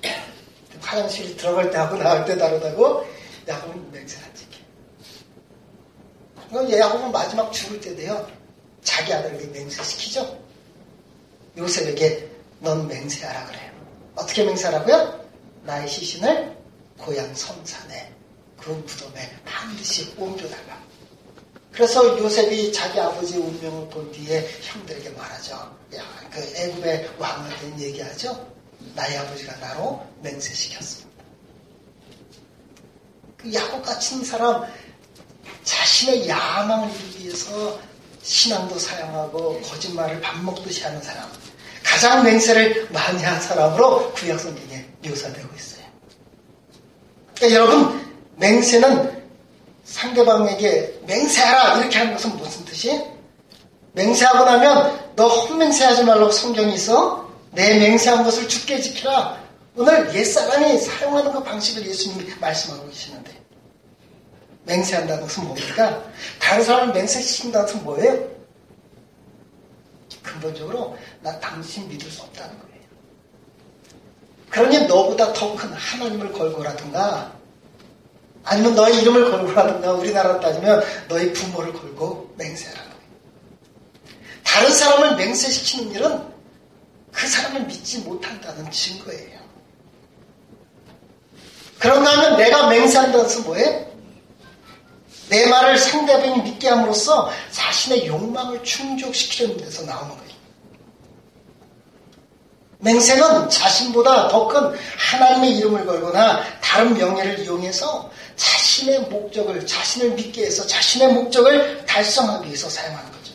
화장실 0.80 1.36
들어갈 1.36 1.70
때 1.70 1.76
하고 1.78 1.96
나올 1.96 2.24
때 2.24 2.36
다르다고 2.36 3.06
야곱은 3.46 3.92
맹세를 3.92 4.26
안지 4.26 4.45
켜. 6.50 6.58
그럼 6.58 6.70
야곱은 6.70 7.12
마지막 7.12 7.52
죽을 7.52 7.80
때 7.80 7.94
돼요. 7.94 8.26
자기 8.82 9.12
아들에게 9.12 9.46
맹세시키죠. 9.46 10.38
요셉에게 11.56 12.30
넌 12.60 12.86
맹세하라 12.86 13.46
그래요. 13.46 13.72
어떻게 14.14 14.44
맹세하라고요? 14.44 15.26
나의 15.64 15.88
시신을 15.88 16.56
고향 16.98 17.34
성산에 17.34 18.12
그 18.60 18.70
무덤에 18.70 19.30
반드시 19.44 20.14
옮겨달라. 20.16 20.84
그래서 21.72 22.18
요셉이 22.18 22.72
자기 22.72 22.98
아버지의 22.98 23.40
운명을 23.40 23.88
본 23.88 24.10
뒤에 24.12 24.48
형들에게 24.62 25.10
말하죠. 25.10 25.54
야, 25.94 26.02
그 26.30 26.40
애굽의 26.40 27.10
왕한테 27.18 27.78
얘기하죠. 27.78 28.50
나의 28.94 29.18
아버지가 29.18 29.56
나로 29.56 30.02
맹세시켰습니다. 30.22 31.22
그 33.36 33.52
야곱 33.52 33.84
같은 33.84 34.24
사람 34.24 34.64
자신의 35.64 36.28
야망을 36.28 36.90
위해서 37.18 37.78
신앙도 38.22 38.78
사용하고 38.78 39.60
거짓말을 39.60 40.20
밥 40.20 40.42
먹듯이 40.42 40.82
하는 40.82 41.00
사람 41.02 41.30
가장 41.82 42.24
맹세를 42.24 42.88
많이 42.90 43.22
한 43.22 43.40
사람으로 43.40 44.12
구약 44.12 44.40
성경에 44.40 44.84
묘사되고 45.04 45.48
있어요. 45.56 45.84
그러니까 47.36 47.60
여러분 47.60 48.16
맹세는 48.36 49.24
상대방에게 49.84 51.00
맹세하라 51.06 51.78
이렇게 51.78 51.98
하는 51.98 52.12
것은 52.14 52.36
무슨 52.36 52.64
뜻이? 52.64 53.04
맹세하고 53.92 54.44
나면 54.44 55.12
너 55.14 55.28
헛맹세하지 55.28 56.04
말라고 56.04 56.32
성경이 56.32 56.74
있어. 56.74 57.30
내 57.52 57.78
맹세한 57.78 58.24
것을 58.24 58.48
죽게 58.48 58.80
지키라. 58.80 59.46
오늘 59.76 60.14
옛사람이 60.14 60.78
사용하는 60.78 61.32
그 61.32 61.42
방식을 61.42 61.86
예수님이 61.86 62.34
말씀하고 62.40 62.88
계시는데 62.88 63.45
맹세한다는 64.66 65.22
것은 65.22 65.44
뭡니까? 65.44 66.04
다른 66.40 66.64
사람을 66.64 66.92
맹세시킨다는 66.94 67.66
것은 67.66 67.84
뭐예요? 67.84 68.36
근본적으로 70.22 70.98
나 71.22 71.38
당신 71.40 71.88
믿을 71.88 72.10
수 72.10 72.22
없다는 72.22 72.58
거예요. 72.58 72.66
그러니 74.50 74.86
너보다 74.86 75.32
더 75.32 75.54
큰 75.56 75.72
하나님을 75.72 76.32
걸고라든가 76.32 77.32
아니면 78.42 78.74
너의 78.74 79.00
이름을 79.00 79.30
걸고라든가 79.30 79.92
우리나라로 79.92 80.40
따지면 80.40 80.82
너의 81.08 81.32
부모를 81.32 81.72
걸고 81.72 82.34
맹세하라는 82.36 82.90
거예요. 82.90 83.06
다른 84.44 84.70
사람을 84.70 85.16
맹세시키는 85.16 85.92
일은 85.92 86.22
그 87.12 87.26
사람을 87.26 87.62
믿지 87.66 87.98
못한다는 88.00 88.70
증거예요. 88.70 89.36
그런가 91.78 92.16
하면 92.16 92.36
내가 92.36 92.68
맹세한다는 92.68 93.24
것은 93.24 93.44
뭐예요? 93.44 93.85
내 95.28 95.46
말을 95.46 95.76
상대방이 95.76 96.42
믿게 96.42 96.68
함으로써 96.68 97.30
자신의 97.50 98.06
욕망을 98.06 98.62
충족시키려는 98.62 99.56
데서 99.58 99.82
나오는 99.84 100.08
거예요. 100.08 100.26
맹세는 102.78 103.48
자신보다 103.48 104.28
더 104.28 104.46
큰 104.48 104.78
하나님의 104.98 105.56
이름을 105.58 105.86
걸거나 105.86 106.42
다른 106.60 106.94
명예를 106.94 107.40
이용해서 107.40 108.10
자신의 108.36 109.00
목적을, 109.08 109.66
자신을 109.66 110.10
믿게 110.10 110.44
해서 110.46 110.66
자신의 110.66 111.12
목적을 111.14 111.84
달성하기 111.86 112.46
위해서 112.46 112.68
사용하는 112.68 113.10
거죠. 113.10 113.32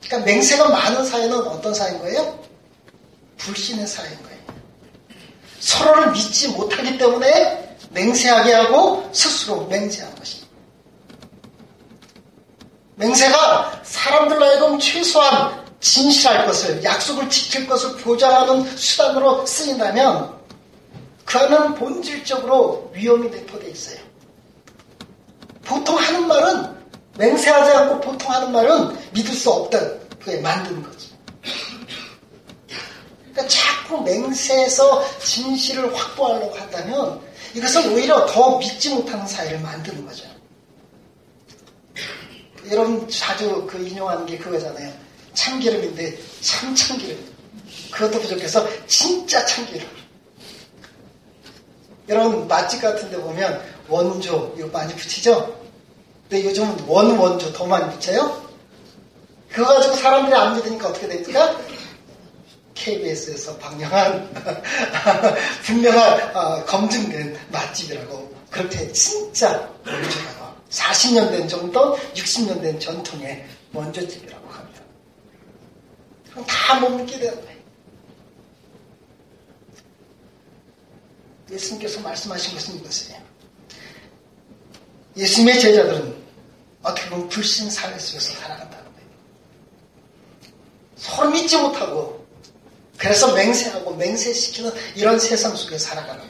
그러니까 0.00 0.30
맹세가 0.30 0.68
많은 0.68 1.04
사회는 1.04 1.38
어떤 1.38 1.74
사회인 1.74 1.98
거예요? 1.98 2.42
불신의 3.38 3.86
사회인 3.86 4.22
거예요. 4.22 4.38
서로를 5.58 6.12
믿지 6.12 6.48
못하기 6.48 6.98
때문에 6.98 7.71
맹세하게 7.92 8.52
하고 8.52 9.08
스스로 9.12 9.66
맹세하는 9.66 10.16
것입니다. 10.16 10.50
맹세가 12.96 13.80
사람들 13.84 14.40
하여금 14.40 14.78
최소한 14.78 15.62
진실할 15.80 16.46
것을, 16.46 16.82
약속을 16.84 17.28
지킬 17.28 17.66
것을 17.66 17.96
보장하는 17.96 18.64
수단으로 18.76 19.44
쓰인다면 19.44 20.32
그는 21.24 21.74
본질적으로 21.74 22.92
위험이 22.94 23.28
내포되어 23.30 23.68
있어요. 23.68 23.98
보통 25.64 25.96
하는 25.96 26.28
말은 26.28 26.82
맹세하지 27.16 27.76
않고 27.76 28.00
보통 28.00 28.30
하는 28.30 28.52
말은 28.52 28.96
믿을 29.12 29.34
수 29.34 29.50
없다. 29.50 29.78
그게 30.22 30.40
만드는 30.40 30.82
거지. 30.82 31.12
그러니까 33.32 33.48
자꾸 33.48 34.02
맹세해서 34.02 35.04
진실을 35.18 35.94
확보하려고 35.96 36.54
한다면 36.54 37.20
이것은 37.54 37.92
오히려 37.92 38.26
더 38.26 38.58
믿지 38.58 38.90
못하는 38.90 39.26
사회를 39.26 39.60
만드는 39.60 40.06
거죠. 40.06 40.24
여러분 42.70 43.08
자주 43.08 43.66
그 43.66 43.78
인용하는 43.78 44.24
게 44.26 44.38
그거잖아요. 44.38 44.92
참기름인데 45.34 46.18
참 46.40 46.74
참기름. 46.74 47.18
그것도 47.90 48.20
부족해서 48.20 48.66
진짜 48.86 49.44
참기름. 49.44 49.86
여러분 52.08 52.48
맛집 52.48 52.80
같은 52.80 53.10
데 53.10 53.16
보면 53.16 53.62
원조 53.88 54.54
이거 54.56 54.68
많이 54.68 54.94
붙이죠? 54.94 55.60
근데 56.28 56.44
요즘은 56.48 56.84
원 56.86 57.18
원조 57.18 57.52
더 57.52 57.66
많이 57.66 57.92
붙여요? 57.92 58.42
그거 59.50 59.74
가지고 59.74 59.96
사람들이 59.96 60.34
안 60.34 60.56
믿으니까 60.56 60.88
어떻게 60.88 61.08
됩니까? 61.08 61.56
KBS에서 62.82 63.56
방영한 63.58 64.34
분명한 65.64 66.36
어, 66.36 66.64
검증된 66.64 67.38
맛집이라고 67.50 68.34
그렇게 68.50 68.90
진짜 68.92 69.70
원조라고 69.86 70.52
40년 70.68 71.30
된 71.30 71.48
정도, 71.48 71.96
60년 72.14 72.60
된 72.60 72.78
전통의 72.80 73.46
원조집이라고 73.72 74.48
합니다. 74.50 74.82
그럼 76.30 76.44
다 76.46 76.80
못 76.80 76.88
믿게 76.90 77.18
되는 77.18 77.34
거예요. 77.44 77.58
예수님께서 81.50 82.00
말씀하신 82.00 82.54
것은 82.54 82.76
이것이에요. 82.76 83.20
예수님의 85.16 85.60
제자들은 85.60 86.22
어떻게 86.82 87.08
보면 87.10 87.28
불신 87.28 87.70
사회 87.70 87.96
속에서 87.98 88.32
살아간다는 88.32 88.84
거예요. 88.84 89.08
서로 90.96 91.30
믿지 91.30 91.58
못하고 91.58 92.21
그래서 93.02 93.34
맹세하고 93.34 93.96
맹세시키는 93.96 94.70
이런 94.94 95.18
세상 95.18 95.56
속에 95.56 95.76
살아가는. 95.76 96.22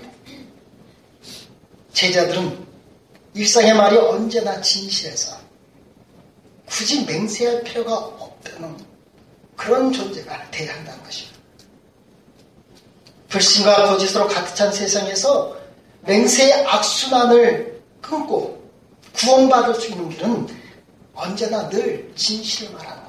제자들은 1.93 2.67
일상의 3.35 3.75
말이 3.75 3.99
언제나 3.99 4.59
진실해서 4.59 5.37
굳이 6.64 7.05
맹세할 7.05 7.62
필요가 7.62 7.95
없다는 7.95 8.75
그런 9.55 9.93
존재가 9.93 10.50
돼야 10.50 10.75
한다는 10.75 11.05
것입니다. 11.05 11.38
불신과 13.29 13.88
거짓으로 13.88 14.26
가득 14.26 14.55
찬 14.55 14.73
세상에서 14.73 15.55
맹세의 16.05 16.67
악순환을 16.67 17.83
끊고 18.00 18.67
구원받을 19.12 19.75
수 19.75 19.91
있는 19.91 20.09
길은 20.09 20.47
언제나 21.12 21.69
늘 21.69 22.11
진실을 22.17 22.73
말하는. 22.73 23.01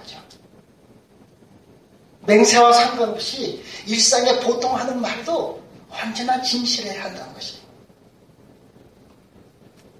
맹세와 2.25 2.73
상관없이 2.73 3.63
일상에 3.85 4.39
보통 4.39 4.75
하는 4.75 5.01
말도 5.01 5.61
언제나 5.89 6.41
진실해야 6.41 7.05
한다는 7.05 7.33
것입니다. 7.33 7.63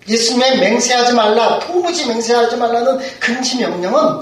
예수님의 0.08 0.60
맹세하지 0.60 1.14
말라, 1.14 1.60
도무지 1.60 2.08
맹세하지 2.08 2.58
말라는 2.58 2.98
금지 3.20 3.58
명령은 3.60 4.22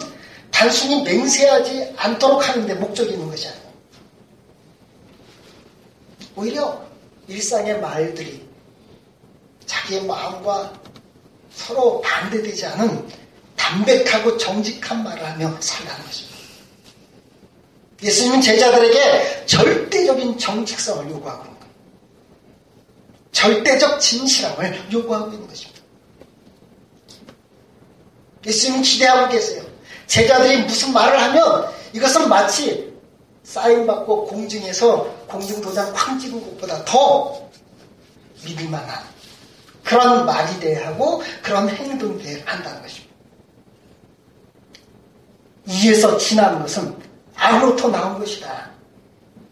단순히 0.51 1.01
맹세하지 1.03 1.93
않도록 1.97 2.47
하는데 2.47 2.73
목적이 2.75 3.13
있는 3.13 3.29
것이 3.29 3.47
아니에요. 3.47 3.71
오히려 6.35 6.85
일상의 7.27 7.79
말들이 7.79 8.45
자기의 9.65 10.03
마음과 10.03 10.73
서로 11.53 12.01
반대되지 12.01 12.65
않은 12.67 13.07
담백하고 13.55 14.37
정직한 14.37 15.03
말을 15.03 15.25
하며 15.25 15.55
살라는 15.59 16.05
것입니다. 16.05 16.30
예수님은 18.03 18.41
제자들에게 18.41 19.45
절대적인 19.45 20.37
정직성을 20.37 21.09
요구하고 21.11 21.43
있는 21.45 21.59
거예요. 21.59 21.73
절대적 23.31 23.99
진실함을 23.99 24.91
요구하고 24.91 25.31
있는 25.31 25.47
것입니다. 25.47 25.81
예수님은 28.45 28.81
기대하고 28.81 29.31
계세요. 29.31 29.63
제자들이 30.07 30.63
무슨 30.63 30.93
말을 30.93 31.21
하면 31.21 31.71
이것은 31.93 32.27
마치 32.27 32.91
사인받고 33.43 34.25
공증해서 34.25 35.03
공증도장 35.27 35.93
쾅 35.93 36.19
찍은 36.19 36.41
것보다 36.41 36.83
더 36.85 37.49
믿을 38.45 38.67
만한 38.69 39.03
그런 39.83 40.25
말이 40.25 40.59
돼야 40.59 40.87
하고 40.87 41.23
그런 41.43 41.69
행동 41.69 42.17
돼야 42.17 42.41
한다는 42.45 42.81
것입니다. 42.81 43.11
이에서 45.67 46.17
지나는 46.17 46.59
것은 46.61 47.10
악으로부터 47.41 47.89
나온 47.89 48.19
것이다. 48.19 48.69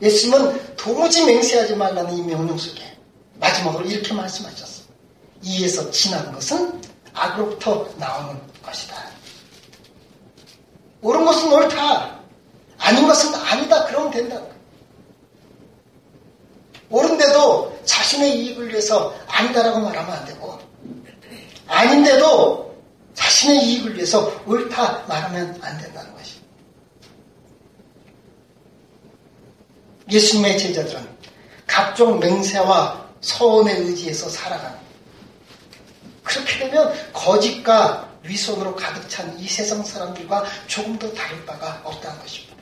예수님은 0.01 0.75
도무지 0.75 1.25
맹세하지 1.25 1.75
말라는 1.75 2.17
이 2.17 2.21
명령 2.21 2.57
속에 2.57 2.81
마지막으로 3.39 3.85
이렇게 3.85 4.13
말씀하셨어. 4.13 4.83
이에서 5.41 5.89
지나는 5.89 6.31
것은 6.31 6.81
악으로부터 7.13 7.89
나오는 7.97 8.39
것이다. 8.63 8.95
옳은 11.01 11.25
것은 11.25 11.51
옳다. 11.51 12.19
아닌 12.77 13.07
것은 13.07 13.33
아니다. 13.33 13.85
그러면 13.85 14.11
된다. 14.11 14.41
옳은데도 16.89 17.79
자신의 17.85 18.39
이익을 18.39 18.69
위해서 18.69 19.13
아니다라고 19.27 19.79
말하면 19.79 20.11
안 20.11 20.25
되고 20.25 20.59
아닌데도 21.67 22.75
자신의 23.13 23.63
이익을 23.63 23.95
위해서 23.95 24.31
옳다 24.45 25.05
말하면 25.07 25.59
안 25.61 25.77
된다는 25.77 26.13
것이. 26.13 26.18
예수님의 30.09 30.57
제자들은 30.57 31.07
각종 31.67 32.19
맹세와 32.19 33.09
서원에 33.21 33.73
의지해서 33.77 34.29
살아가는 34.29 34.77
그렇게 36.23 36.59
되면 36.59 36.93
거짓과 37.13 38.09
위선으로 38.23 38.75
가득 38.75 39.07
찬 39.09 39.37
이 39.39 39.47
세상 39.47 39.83
사람들과 39.83 40.45
조금 40.67 40.97
더 40.99 41.11
다를 41.13 41.45
바가 41.45 41.81
없다는 41.83 42.19
것입니다. 42.19 42.55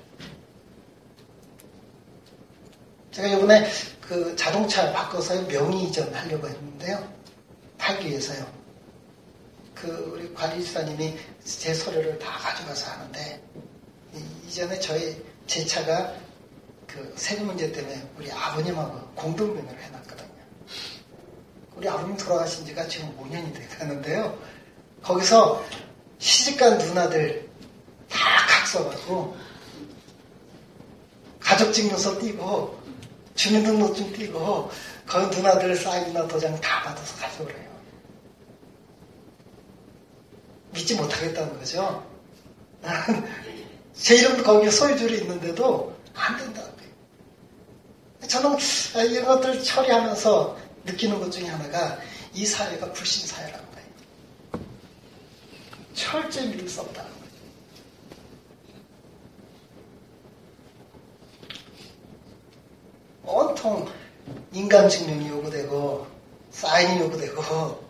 제가 3.11 3.27
이번에 3.29 3.67
그 3.99 4.35
자동차 4.35 4.91
바꿔서 4.93 5.41
명의 5.47 5.83
이전 5.85 6.13
하려고 6.13 6.47
했는데요. 6.47 7.11
팔기 7.77 8.09
위해서요. 8.09 8.45
그 9.73 10.11
우리 10.13 10.33
관리사님이 10.33 11.17
제 11.43 11.73
서류를 11.73 12.19
다 12.19 12.31
가져가서 12.31 12.91
하는데 12.91 13.41
이전에 14.47 14.79
저희 14.79 15.21
제 15.47 15.65
차가 15.65 16.13
그 16.97 17.13
세금 17.15 17.45
문제 17.45 17.71
때문에 17.71 18.09
우리 18.17 18.31
아버님하고 18.31 18.99
공동명의를 19.13 19.83
해놨거든요. 19.83 20.27
우리 21.75 21.87
아버님 21.87 22.17
돌아가신 22.17 22.65
지가 22.65 22.87
지금 22.87 23.15
5년이 23.19 23.53
돼가는데요. 23.53 24.35
거기서 25.03 25.63
시집간 26.17 26.79
누나들 26.79 27.47
다 28.09 28.17
각서가고 28.47 29.37
가족 31.39 31.71
증명서 31.71 32.19
띄고 32.19 32.81
주민등록증 33.35 34.11
띄고 34.13 34.71
그 35.05 35.17
누나들 35.17 35.75
사인이나 35.75 36.27
도장 36.27 36.59
다 36.59 36.81
받아서 36.81 37.15
가져오래요. 37.17 37.67
믿지 40.71 40.95
못하겠다는 40.95 41.59
거죠. 41.59 42.03
제 43.93 44.15
이름도 44.15 44.43
거기에 44.43 44.71
소유줄이 44.71 45.19
있는데도 45.21 45.95
안 46.15 46.37
거예요. 46.37 46.67
저는 48.27 48.57
이런 49.09 49.25
것들 49.25 49.63
처리하면서 49.63 50.57
느끼는 50.85 51.19
것 51.19 51.31
중에 51.31 51.47
하나가 51.47 51.97
이 52.33 52.45
사회가 52.45 52.91
불신 52.93 53.27
사회라는 53.27 53.65
거예요. 53.71 53.87
철저히 55.93 56.47
믿을 56.49 56.67
수 56.67 56.81
없다는 56.81 57.09
거예요. 57.11 57.27
온통 63.23 63.89
인감 64.53 64.89
증명이 64.89 65.29
요구되고 65.29 66.07
사인이 66.51 67.01
요구되고 67.01 67.87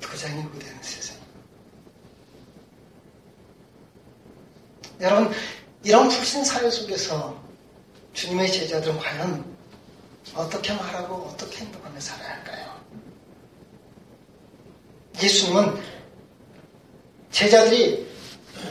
도장이 0.00 0.42
요구되는 0.44 0.82
세상. 0.82 1.16
여러분 5.00 5.32
이런 5.82 6.08
불신 6.08 6.44
사회 6.44 6.70
속에서 6.70 7.42
주님의 8.12 8.52
제자들은 8.52 8.98
과연 8.98 9.51
어떻게 10.34 10.72
말하고 10.72 11.30
어떻게 11.32 11.58
행동하며 11.58 12.00
살아야 12.00 12.30
할까요? 12.30 12.80
예수님은 15.22 15.82
제자들이 17.30 18.08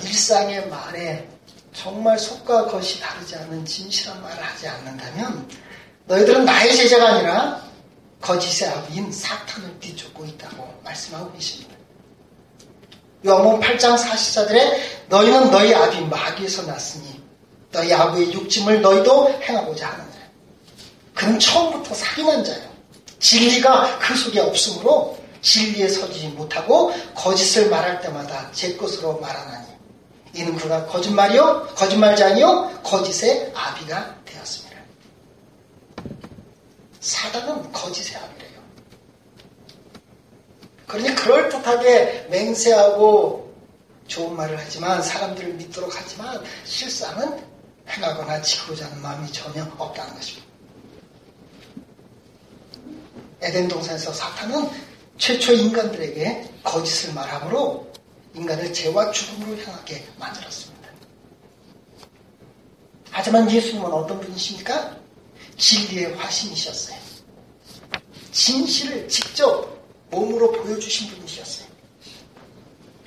일상의 0.04 0.68
말에 0.70 1.28
정말 1.74 2.18
속과 2.18 2.66
겉이 2.66 3.00
다르지 3.00 3.36
않은 3.36 3.66
진실한 3.66 4.22
말을 4.22 4.44
하지 4.44 4.68
않는다면 4.68 5.48
너희들은 6.06 6.46
나의 6.46 6.76
제자가 6.76 7.16
아니라 7.16 7.62
거짓의 8.22 8.70
아비인 8.70 9.12
사탄을 9.12 9.80
뒤쫓고 9.80 10.26
있다고 10.26 10.82
말씀하고 10.84 11.32
계십니다. 11.34 11.76
요한복음 13.26 13.60
8장 13.62 13.98
44절에 13.98 14.80
너희는 15.10 15.52
너희 15.52 15.74
아비 15.74 16.02
마귀에서 16.06 16.64
났으니 16.64 17.22
너희 17.72 17.94
아비의 17.94 18.34
육짐을 18.34 18.82
너희도 18.82 19.40
행하고자 19.42 19.88
하느니라. 19.90 20.11
그는 21.14 21.40
처음부터 21.40 21.94
사기난 21.94 22.44
자예요. 22.44 22.72
진리가 23.20 24.00
그 24.00 24.16
속에 24.16 24.40
없으므로 24.40 25.18
진리에 25.42 25.88
서지 25.88 26.28
못하고 26.30 26.92
거짓을 27.16 27.70
말할 27.70 28.02
때마다 28.02 28.52
제 28.52 28.76
것으로 28.76 29.20
말하나니 29.20 29.68
이는 30.34 30.56
그가 30.56 30.86
거짓말이요, 30.86 31.68
거짓말장이요, 31.76 32.82
거짓의 32.84 33.52
아비가 33.54 34.16
되었습니다. 34.24 34.78
사단은 37.02 37.72
거짓의 37.72 38.16
아비래요. 38.16 38.62
그러니 40.88 41.16
그럴듯하게 41.16 42.28
맹세하고 42.30 43.54
좋은 44.08 44.36
말을 44.36 44.58
하지만 44.58 45.02
사람들을 45.02 45.54
믿도록 45.54 45.92
하지만 45.94 46.44
실상은 46.64 47.44
행하거나 47.90 48.42
지키고자 48.42 48.86
하는 48.86 49.02
마음이 49.02 49.32
전혀 49.32 49.64
없다는 49.78 50.16
것입니다. 50.16 50.51
에덴 53.42 53.68
동산에서 53.68 54.14
사탄은 54.14 54.70
최초 55.18 55.54
인간들에게 55.54 56.50
거짓을 56.64 57.14
말함으로 57.14 57.92
인간을 58.36 58.74
죄와 58.74 59.12
죽음으로 59.12 59.62
향하게 59.62 60.06
만들었습니다. 60.18 60.90
하지만 63.10 63.50
예수님은 63.52 63.92
어떤 63.92 64.20
분이십니까? 64.22 64.96
진리의 65.58 66.16
화신이셨어요. 66.16 66.98
진실을 68.32 69.08
직접 69.10 69.70
몸으로 70.10 70.52
보여주신 70.52 71.10
분이셨어요. 71.10 71.68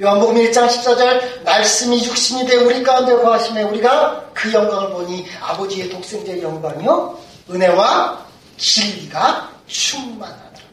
요한복음 0.00 0.34
1장 0.36 0.68
14절 0.68 1.44
말씀이 1.44 2.04
육신이 2.04 2.46
되어 2.46 2.64
우리 2.64 2.82
가운데 2.82 3.14
거하심에 3.14 3.62
우리가 3.62 4.32
그 4.34 4.52
영광을 4.52 4.90
보니 4.90 5.24
아버지의 5.40 5.88
독생자의 5.88 6.42
영광이요 6.42 7.18
은혜와 7.48 8.26
진리가 8.56 9.53
충만하더라. 9.66 10.64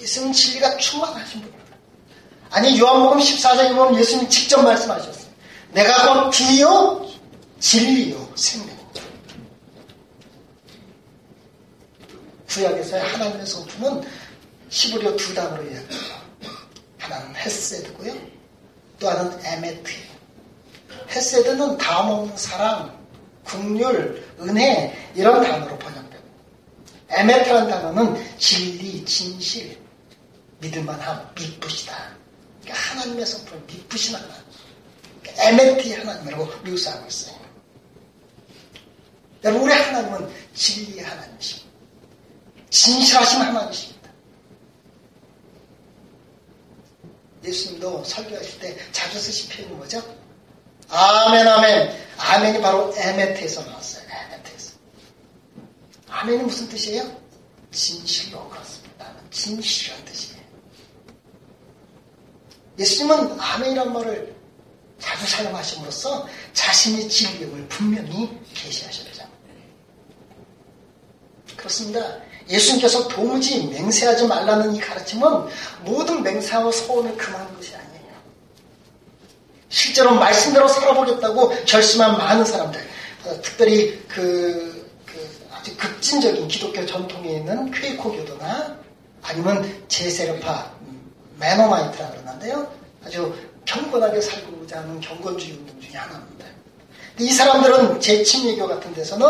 예수님 0.00 0.32
진리가 0.32 0.76
충만하신 0.76 1.40
분입니다. 1.40 1.76
아니 2.50 2.78
요한복음 2.78 3.18
14장에 3.18 3.74
보면 3.74 3.96
예수님 3.98 4.28
직접 4.28 4.62
말씀하셨어요. 4.62 5.26
내가 5.72 6.24
곧 6.24 6.30
길이요 6.30 7.10
진리요 7.60 8.32
생명이다. 8.34 8.76
구약에서의 12.48 13.02
하나님의 13.02 13.46
성품은 13.46 14.02
히브리어 14.68 15.16
두 15.16 15.34
단어로 15.34 15.62
이야기해요. 15.62 16.16
하나는 16.98 17.34
헤세드고요. 17.36 18.14
또 18.98 19.10
하나는 19.10 19.38
에메트예요. 19.44 20.16
헤세드는 21.10 21.76
다함 21.78 22.10
없는 22.10 22.36
사랑, 22.36 22.98
국률, 23.44 24.24
은혜 24.40 25.12
이런 25.14 25.42
단어로 25.42 25.78
번역되고 25.78 26.05
에메트라는 27.10 27.70
단어는 27.70 28.38
진리, 28.38 29.04
진실, 29.04 29.78
믿을만함, 30.58 31.34
미쁘시다. 31.34 32.16
그러니까 32.62 32.90
하나님의 32.90 33.26
성품을 33.26 33.62
미쁘신 33.66 34.16
하나님. 34.16 34.34
에메트의 35.38 35.96
하나님이라고 35.98 36.46
묘사하고 36.64 37.06
있어요. 37.06 37.36
여러분 39.44 39.68
우리 39.68 39.72
하나님은 39.72 40.32
진리의 40.54 41.04
하나님이십니다. 41.04 41.70
진실하신 42.70 43.40
하나님이십니다. 43.42 44.10
예수님도 47.44 48.02
설교하실 48.04 48.60
때 48.60 48.76
자주 48.90 49.20
쓰신 49.20 49.50
표현이 49.50 49.74
뭐죠? 49.76 50.02
아멘, 50.88 51.46
아멘. 51.46 52.06
아멘이 52.18 52.60
바로 52.60 52.92
에메트에서 52.96 53.64
나왔어요. 53.64 54.05
아멘이 56.08 56.42
무슨 56.44 56.68
뜻이에요? 56.68 57.04
진실로 57.70 58.48
그렇습니다. 58.48 59.12
진실이란 59.30 60.04
뜻이에요. 60.04 60.42
예수님은 62.78 63.40
아멘이란 63.40 63.92
말을 63.92 64.34
자주 64.98 65.26
사용하심으로써 65.26 66.26
자신의 66.52 67.08
진리임을 67.08 67.68
분명히 67.68 68.38
계시하셨죠. 68.54 69.24
그렇습니다. 71.56 72.18
예수님께서 72.48 73.08
도무지 73.08 73.66
맹세하지 73.66 74.26
말라는 74.26 74.74
이 74.74 74.80
가르침은 74.80 75.46
모든 75.82 76.22
맹세와 76.22 76.70
소원을 76.70 77.16
금하는 77.16 77.54
것이 77.56 77.74
아니에요. 77.74 78.06
실제로 79.68 80.14
말씀대로 80.14 80.68
살아보겠다고 80.68 81.64
결심한 81.64 82.16
많은 82.16 82.44
사람들, 82.44 82.80
어, 83.24 83.42
특별히 83.42 84.00
그, 84.06 84.65
급진적인 86.06 86.46
기독교 86.46 86.86
전통에 86.86 87.38
있는 87.38 87.70
퀘이코 87.72 88.12
교도나 88.12 88.78
아니면 89.22 89.84
제세르파 89.88 90.70
매너마이트라 91.40 92.10
그러는데요. 92.10 92.72
아주 93.04 93.34
경건하게 93.64 94.20
살고자 94.20 94.78
하는 94.78 95.00
경건주의 95.00 95.56
운동 95.56 95.80
중에 95.80 95.96
하나입니다. 95.96 96.46
이 97.18 97.32
사람들은 97.32 97.98
제7예교 97.98 98.68
같은 98.68 98.94
데서는 98.94 99.26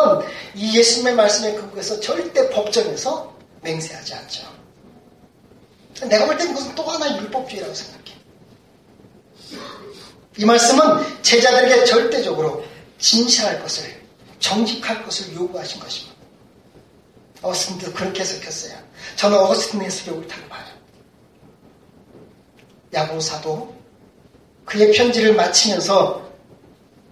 이 0.55 0.77
예수님의 0.79 1.15
말씀에 1.15 1.55
근거해서 1.55 1.99
절대 2.01 2.51
법정에서 2.51 3.35
맹세하지 3.63 4.15
않죠. 4.15 4.47
내가 6.09 6.27
볼 6.27 6.37
땐 6.37 6.49
그것은 6.49 6.75
또 6.75 6.83
하나의 6.83 7.17
율법주의라고 7.23 7.73
생각해. 7.73 8.05
이 10.37 10.45
말씀은 10.45 11.23
제자들에게 11.23 11.87
절대적으로 11.87 12.65
진실할 12.99 13.63
것을, 13.63 13.99
정직할 14.41 15.03
것을 15.05 15.35
요구하신 15.35 15.81
것입니다. 15.81 16.16
어스틴도 17.43 17.93
그렇게 17.93 18.21
해석했어요. 18.21 18.79
저는 19.17 19.39
어스틴의 19.39 19.87
해석이 19.87 20.11
옳다고 20.11 20.49
봐요. 20.49 20.65
야고사도 22.93 23.75
그의 24.65 24.93
편지를 24.93 25.35
마치면서 25.35 26.27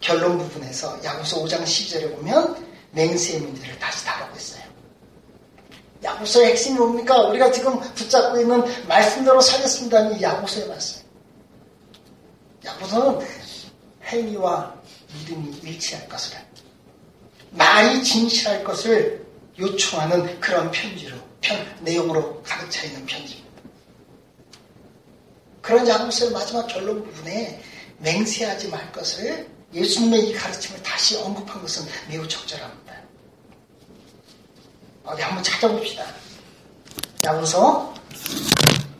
결론 0.01 0.39
부분에서 0.39 1.03
야구서 1.05 1.43
5장 1.45 1.63
10절에 1.63 2.15
보면 2.17 2.67
맹세의 2.93 3.41
문제를 3.41 3.79
다시 3.79 4.05
다루고 4.05 4.37
있어요. 4.37 4.63
야구서의 6.03 6.51
핵심이 6.51 6.79
뭡니까? 6.79 7.23
우리가 7.29 7.51
지금 7.51 7.81
붙잡고 7.81 8.41
있는 8.41 8.63
말씀대로 8.87 9.41
살겠습니다는 9.41 10.21
야구서의 10.21 10.69
말씀. 10.69 11.03
야구서는 12.65 13.27
행위와 14.05 14.75
믿음이 15.15 15.59
일치할 15.63 16.09
것을 16.09 16.37
말이 17.51 18.03
진실할 18.03 18.65
것을 18.65 19.24
요청하는 19.59 20.41
그런 20.41 20.71
편지로 20.71 21.17
편 21.41 21.77
내용으로 21.81 22.43
가득 22.43 22.71
차 22.71 22.85
있는 22.85 23.05
편지입니다. 23.07 23.45
그런 25.63 25.87
야구서의 25.89 26.33
마지막 26.33 26.67
결론 26.67 27.05
부분에 27.05 27.63
맹세하지 27.99 28.69
말 28.69 28.93
것을 28.93 29.49
예수님의 29.73 30.29
이 30.29 30.35
가르침을 30.35 30.83
다시 30.83 31.17
언급한 31.17 31.61
것은 31.63 31.87
매우 32.09 32.27
적절합니다. 32.29 32.95
어디 35.05 35.23
한번 35.23 35.43
찾아봅시다. 35.43 36.05
야구서 37.25 37.95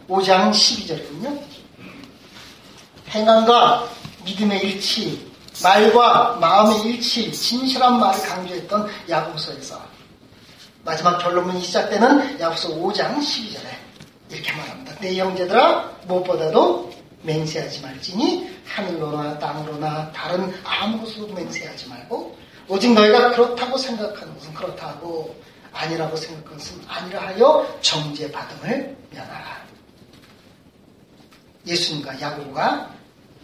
5장 0.09 0.51
12절이군요. 0.51 1.43
행함과 3.09 3.89
믿음의 4.25 4.61
일치, 4.67 5.31
말과 5.63 6.37
마음의 6.37 6.83
일치, 6.83 7.31
진실한 7.33 8.01
말을 8.01 8.21
강조했던 8.27 8.91
야구서에서 9.09 9.94
마지막 10.85 11.19
결론문이 11.19 11.63
시작되는 11.63 12.39
야구서 12.41 12.69
5장 12.69 13.17
12절에 13.17 13.67
이렇게 14.31 14.53
말합니다. 14.53 14.95
내 15.01 15.17
형제들아 15.17 16.01
무엇보다도 16.07 16.93
맹세하지 17.23 17.81
말지니 17.81 18.51
하늘로나 18.67 19.39
땅으로나 19.39 20.13
다른 20.13 20.53
아무것으로 20.63 21.29
맹세하지 21.29 21.89
말고 21.89 22.37
오직 22.69 22.93
너희가 22.93 23.31
그렇다고 23.31 23.79
생각하는 23.79 24.35
것은 24.35 24.53
그렇다고 24.53 25.35
아니라고 25.73 26.17
생각하는 26.17 26.59
것은 26.59 26.83
아니라 26.87 27.29
하여 27.29 27.79
정죄받음을 27.81 28.97
면하라. 29.11 29.65
예수님과 31.67 32.21
야고가 32.21 32.95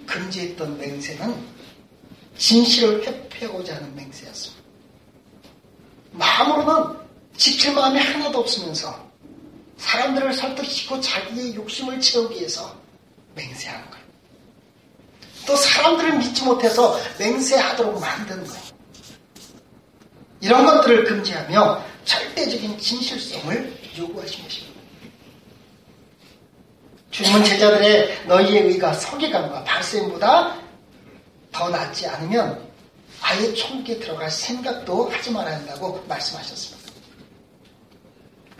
금지했던 0.07 0.76
맹세는 0.76 1.35
진실을 2.37 3.07
회피하고자 3.07 3.76
하는 3.76 3.94
맹세였습니다. 3.96 4.62
마음으로는 6.12 6.99
지킬 7.40 7.72
마음이 7.72 7.98
하나도 7.98 8.38
없으면서 8.40 9.11
사람들을 9.79 10.35
설득시키고 10.35 11.00
자기의 11.00 11.55
욕심을 11.55 11.98
채우기 11.98 12.38
위해서 12.38 12.79
맹세하는 13.35 13.90
거예요. 13.90 14.05
또 15.46 15.57
사람들을 15.57 16.18
믿지 16.18 16.44
못해서 16.44 17.00
맹세하도록 17.18 17.98
만든 17.98 18.46
거예요. 18.46 18.62
이런 20.42 20.66
것들을 20.66 21.05
금지하며 21.05 21.83
절대적인 22.05 22.79
진실성을 22.79 23.79
요구하신 23.96 24.44
것입니다. 24.44 24.81
주님은 27.11 27.44
제자들의 27.44 28.26
너희의 28.26 28.62
의가 28.64 28.92
서기관과 28.92 29.64
발생보다 29.64 30.59
더 31.53 31.70
낫지 31.70 32.07
않으면 32.07 32.68
아예 33.22 33.55
천국에 33.55 33.98
들어갈 33.98 34.31
생각도 34.31 35.09
하지 35.09 35.31
말아야 35.31 35.57
한다고 35.57 36.05
말씀하셨습니다. 36.07 36.79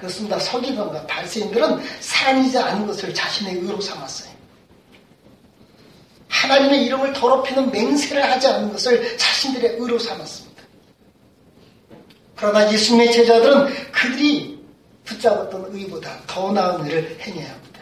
그렇습니다. 0.01 0.39
서기관과 0.39 1.07
발생들은 1.07 1.83
사람이지 2.01 2.57
않은 2.57 2.87
것을 2.87 3.13
자신의 3.13 3.57
의로 3.57 3.81
삼았어요. 3.81 4.31
하나님의 6.29 6.87
이름을 6.87 7.13
더럽히는 7.13 7.71
맹세를 7.71 8.25
하지 8.31 8.47
않는 8.47 8.73
것을 8.73 9.19
자신들의 9.19 9.77
의로 9.79 9.99
삼았습니다. 9.99 10.63
그러나 12.35 12.73
예수님의 12.73 13.13
제자들은 13.13 13.93
그들이 13.93 14.59
붙잡았던 15.05 15.69
의보다 15.73 16.19
더 16.27 16.51
나은 16.51 16.87
일을 16.87 17.19
행해야 17.21 17.51
합니다. 17.51 17.81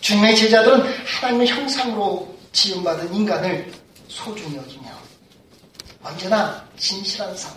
주님의 0.00 0.36
제자들은 0.36 0.82
하나님의 1.04 1.48
형상으로 1.48 2.34
지음받은 2.52 3.12
인간을 3.12 3.70
소중히 4.08 4.56
여기며 4.56 4.88
언제나 6.02 6.66
진실한 6.78 7.36
삶, 7.36 7.52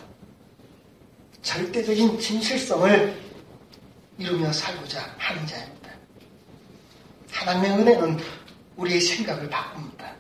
절대적인 1.48 2.20
진실성을 2.20 3.22
이루며 4.18 4.52
살고자 4.52 5.16
하는 5.18 5.48
자입니다. 5.48 5.92
하나님의 7.32 7.72
은혜는 7.72 8.20
우리의 8.76 9.00
생각을 9.00 9.50
바꿉니다. 9.50 10.14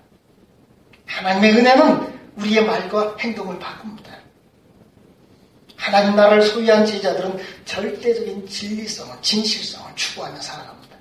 하나님의 1.05 1.51
은혜는 1.51 2.19
우리의 2.37 2.65
말과 2.65 3.17
행동을 3.17 3.59
바꿉니다. 3.59 4.17
하나님 5.75 6.15
나라를 6.15 6.43
소유한 6.43 6.85
제자들은 6.85 7.43
절대적인 7.65 8.47
진리성을, 8.47 9.21
진실성을 9.21 9.95
추구하며 9.95 10.39
살아갑니다. 10.39 10.97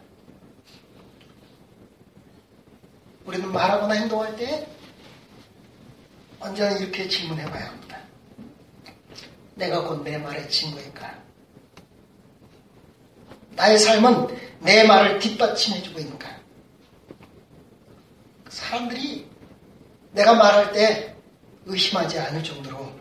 우리는 3.26 3.52
말하거나 3.52 3.94
행동할 3.94 4.34
때 4.36 4.66
언제나 6.40 6.72
이렇게 6.72 7.06
질문해 7.06 7.44
봐야 7.44 7.68
합니다. 7.68 7.85
내가 9.56 9.82
곧 9.82 10.04
내 10.04 10.18
말의 10.18 10.48
친구일까? 10.50 11.16
나의 13.52 13.78
삶은 13.78 14.28
내 14.60 14.86
말을 14.86 15.18
뒷받침해주고 15.18 15.98
있는가? 15.98 16.28
사람들이 18.50 19.26
내가 20.12 20.34
말할 20.34 20.72
때 20.72 21.16
의심하지 21.64 22.18
않을 22.18 22.42
정도로 22.44 22.92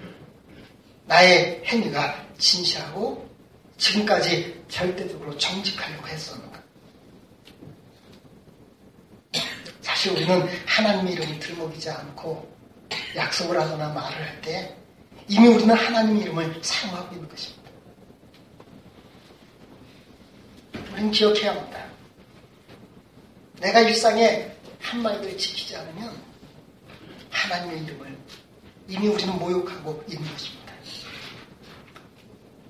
나의 1.06 1.62
행위가 1.66 2.26
진실하고 2.38 3.30
지금까지 3.78 4.64
절대적으로 4.70 5.38
정직하려고 5.38 6.08
했었는가? 6.08 6.64
사실 9.82 10.14
우리는 10.14 10.48
하나님의 10.66 11.14
이름을 11.14 11.40
들먹이지 11.40 11.90
않고 11.90 12.50
약속을 13.16 13.60
하거나 13.60 13.90
말을 13.90 14.18
할 14.26 14.42
때 14.42 14.76
이미 15.28 15.48
우리는 15.48 15.74
하나님의 15.76 16.24
이름을 16.24 16.60
사용하고 16.62 17.16
있는 17.16 17.28
것입니다. 17.28 17.72
우리는 20.94 21.12
기억해야 21.12 21.56
합니다. 21.56 21.86
내가 23.60 23.80
일상에 23.82 24.52
한마디를 24.80 25.38
지키지 25.38 25.76
않으면 25.76 26.16
하나님의 27.32 27.84
이름을 27.84 28.18
이미 28.88 29.08
우리는 29.08 29.38
모욕하고 29.40 30.04
있는 30.08 30.32
것입니다. 30.32 30.66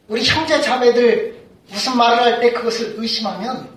우리 0.07 0.23
형제 0.23 0.61
자매들 0.61 1.45
무슨 1.69 1.97
말을 1.97 2.21
할 2.21 2.39
때 2.39 2.51
그것을 2.53 2.93
의심하면 2.97 3.75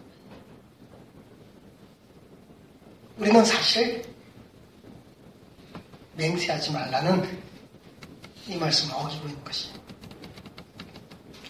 우리는 3.16 3.44
사실 3.44 4.04
맹세하지 6.16 6.70
말라는 6.72 7.47
이 8.48 8.56
말씀을 8.56 8.94
어기고 8.94 9.28
있는 9.28 9.44
것이에요. 9.44 9.76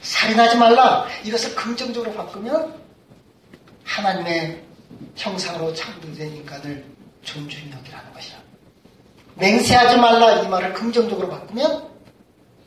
살인하지 0.01 0.57
말라. 0.57 1.07
이것을 1.25 1.55
긍정적으로 1.55 2.13
바꾸면 2.15 2.83
하나님의 3.85 4.65
형상으로 5.17 5.73
창조된 5.75 6.37
인간을 6.37 6.85
존중히 7.23 7.71
여기라는 7.73 8.13
것이야. 8.13 8.39
맹세하지 9.37 9.97
말라 9.99 10.43
이 10.43 10.49
말을 10.49 10.73
긍정적으로 10.73 11.29
바꾸면 11.29 11.89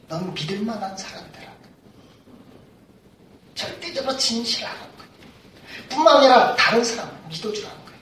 넌 0.07 0.33
믿을 0.33 0.61
만한 0.61 0.95
사람이더라. 0.97 1.51
절대적으로 3.55 4.15
진실하는 4.17 4.79
거예요. 4.79 5.11
뿐만 5.89 6.17
아니라 6.17 6.55
다른 6.55 6.83
사람을 6.83 7.13
믿어주라는 7.29 7.77
거예요. 7.85 7.99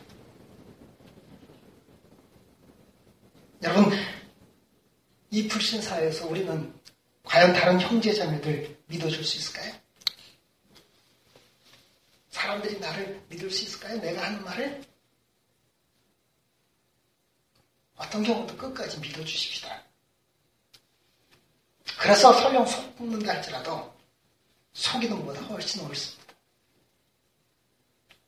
여러분, 3.63 3.91
이 5.31 5.47
불신사회에서 5.47 6.27
우리는 6.27 6.73
과연 7.23 7.53
다른 7.53 7.79
형제자매들 7.79 8.77
믿어줄 8.87 9.23
수 9.23 9.37
있을까요? 9.37 9.73
사람들이 12.31 12.79
나를 12.79 13.21
믿을 13.29 13.51
수 13.51 13.63
있을까요? 13.65 13.99
내가 13.99 14.23
하는 14.23 14.43
말을? 14.43 14.83
어떤 17.95 18.23
경우도 18.23 18.55
끝까지 18.57 18.99
믿어주십시다. 18.99 19.83
그래서 21.99 22.31
설령 22.33 22.65
속는다 22.65 23.33
할지라도 23.33 23.93
속이는 24.73 25.17
것보다 25.17 25.41
훨씬 25.41 25.85
옳습니다. 25.85 26.33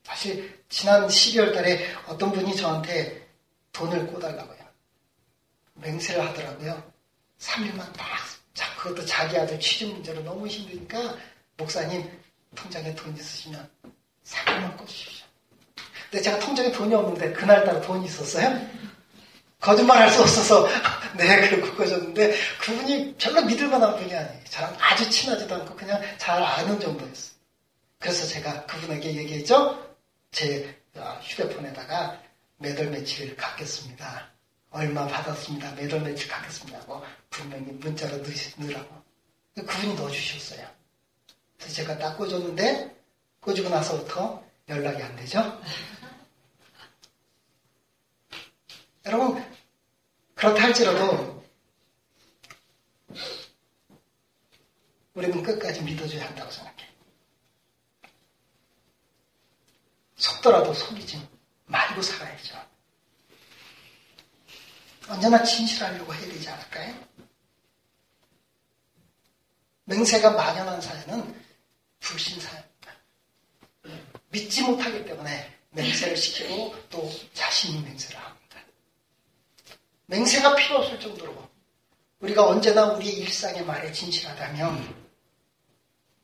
사실 0.03 0.63
지난 0.67 1.07
12월 1.07 1.53
달에 1.53 1.95
어떤 2.05 2.31
분이 2.33 2.55
저한테 2.55 3.29
돈을 3.71 4.11
꿔달라고요. 4.11 4.59
맹세를 5.75 6.27
하더라고요. 6.27 6.90
3일만 7.41 7.91
딱, 7.93 8.07
자, 8.53 8.73
그것도 8.75 9.05
자기 9.05 9.37
아들 9.37 9.59
취직 9.59 9.91
문제로 9.91 10.21
너무 10.21 10.47
힘드니까 10.47 11.17
목사님 11.57 12.09
통장에 12.55 12.93
돈 12.95 13.15
있으시면 13.15 13.69
3일만 14.25 14.77
꿔주십시오. 14.77 15.25
근데 16.09 16.23
제가 16.23 16.39
통장에 16.39 16.71
돈이 16.71 16.93
없는데 16.93 17.33
그날따라 17.33 17.81
돈이 17.81 18.05
있었어요. 18.05 18.69
거짓말 19.59 19.99
할 19.99 20.09
수 20.09 20.21
없어서 20.21 20.67
네 21.17 21.49
그렇게 21.49 21.71
꺼졌는데 21.75 22.35
그분이 22.61 23.15
별로 23.17 23.41
믿을 23.43 23.67
만한 23.67 23.95
분이 23.95 24.13
아니에요. 24.13 24.43
저랑 24.49 24.75
아주 24.79 25.09
친하지도 25.09 25.55
않고 25.55 25.75
그냥 25.75 26.01
잘 26.17 26.41
아는 26.41 26.79
정도였어요. 26.79 27.31
그래서 27.99 28.27
제가 28.27 28.65
그분에게 28.65 29.15
얘기했죠. 29.15 29.95
제 30.31 30.75
휴대폰에다가 31.21 32.19
매달 32.57 32.87
며칠 32.87 33.35
갖겠습니다. 33.35 34.30
얼마 34.71 35.05
받았습니다. 35.05 35.73
매달 35.73 36.01
며칠 36.01 36.29
갖겠습니다. 36.29 36.79
하고 36.79 37.03
분명히 37.29 37.63
문자로 37.73 38.17
넣으라고. 38.17 39.03
그분이 39.55 39.95
넣어주셨어요. 39.95 40.65
그래서 41.57 41.75
제가 41.75 41.97
딱 41.97 42.15
꽂았는데 42.17 42.95
꽂고 43.41 43.67
나서부터 43.67 44.43
연락이 44.69 45.03
안 45.03 45.13
되죠. 45.17 45.61
여러분 49.05 49.43
그렇다 50.35 50.63
할지라도 50.63 51.43
우리는 55.13 55.43
끝까지 55.43 55.81
믿어줘야 55.81 56.27
한다고 56.27 56.49
생각해. 56.49 56.89
속더라도 60.15 60.73
속이지 60.73 61.27
말고 61.65 62.01
살아야죠. 62.01 62.70
언제나 65.11 65.43
진실하려고 65.43 66.13
해야 66.15 66.21
되지 66.21 66.49
않을까요? 66.49 66.95
맹세가 69.83 70.31
만연한 70.31 70.79
사회는 70.79 71.43
불신사입니다. 71.99 72.91
믿지 74.29 74.61
못하기 74.63 75.03
때문에 75.03 75.53
맹세를 75.71 76.15
시키고 76.15 76.73
또 76.89 77.11
자신이 77.33 77.81
맹세를 77.81 78.17
합니다. 78.17 78.57
맹세가 80.05 80.55
필요 80.55 80.77
없을 80.77 80.97
정도로 80.97 81.49
우리가 82.21 82.47
언제나 82.47 82.93
우리의 82.93 83.15
일상의 83.17 83.65
말에 83.65 83.91
진실하다면 83.91 84.95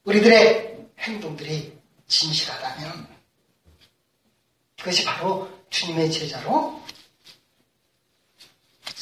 우리들의 0.05 0.87
행동들이 0.99 1.77
진실하다면 2.07 3.17
그것이 4.77 5.03
바로 5.03 5.51
주님의 5.69 6.09
제자로 6.09 6.81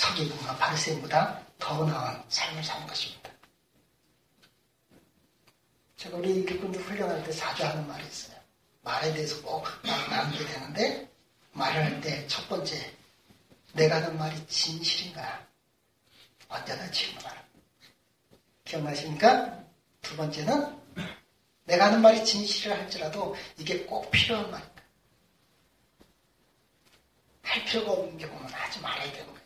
서기관과 0.09 0.55
바리새인보다 0.57 1.41
더 1.57 1.85
나은 1.85 2.21
삶을 2.29 2.63
사는 2.63 2.85
것입니다. 2.87 3.31
제가 5.97 6.17
우리 6.17 6.35
일꾼들 6.35 6.79
훈련할 6.81 7.23
때 7.23 7.31
자주 7.31 7.65
하는 7.65 7.87
말이 7.87 8.05
있어요. 8.05 8.37
말에 8.81 9.13
대해서 9.13 9.41
꼭 9.41 9.65
나누게 9.83 10.45
되는데 10.45 11.09
말을 11.53 11.83
할 11.83 12.01
때 12.01 12.27
첫 12.27 12.47
번째 12.49 12.93
내가 13.73 13.95
하는 13.97 14.17
말이 14.17 14.45
진실인가? 14.47 15.45
언제나 16.47 16.89
질문하라. 16.91 17.43
기억나십니까? 18.63 19.63
두 20.01 20.15
번째는 20.15 20.79
내가 21.63 21.87
하는 21.87 22.01
말이 22.01 22.23
진실을 22.23 22.77
할지라도 22.77 23.35
이게 23.57 23.85
꼭 23.85 24.11
필요한 24.11 24.51
말인가? 24.51 24.75
할 27.41 27.65
필요가 27.65 27.91
없는 27.93 28.17
경우는 28.17 28.53
하지 28.53 28.79
말아야 28.81 29.11
되는 29.11 29.25
거예요. 29.27 29.44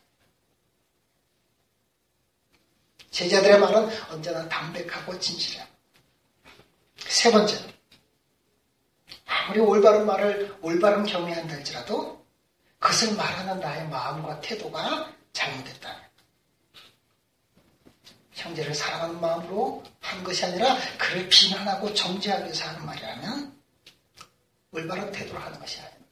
제자들의 3.11 3.59
말은 3.59 3.89
언제나 4.11 4.47
담백하고 4.47 5.19
진실해요. 5.19 5.65
세 6.97 7.31
번째는 7.31 7.71
아무리 9.25 9.59
올바른 9.59 10.05
말을 10.05 10.57
올바른 10.61 11.05
경외한다 11.05 11.55
할지라도 11.55 12.17
그 12.79 12.89
그것을 12.89 13.15
말하는 13.15 13.59
나의 13.59 13.87
마음과 13.89 14.41
태도가 14.41 15.13
잘못됐다. 15.33 16.09
형제를 18.33 18.73
사랑하는 18.73 19.19
마음으로 19.19 19.83
한 19.99 20.23
것이 20.23 20.45
아니라 20.45 20.77
그를 20.97 21.27
비난하고 21.27 21.93
정죄하기 21.93 22.45
위해서 22.45 22.67
하는 22.69 22.85
말이라면 22.85 23.59
올바른 24.71 25.11
태도로 25.11 25.39
하는 25.39 25.59
것이 25.59 25.81
아닙니다. 25.81 26.05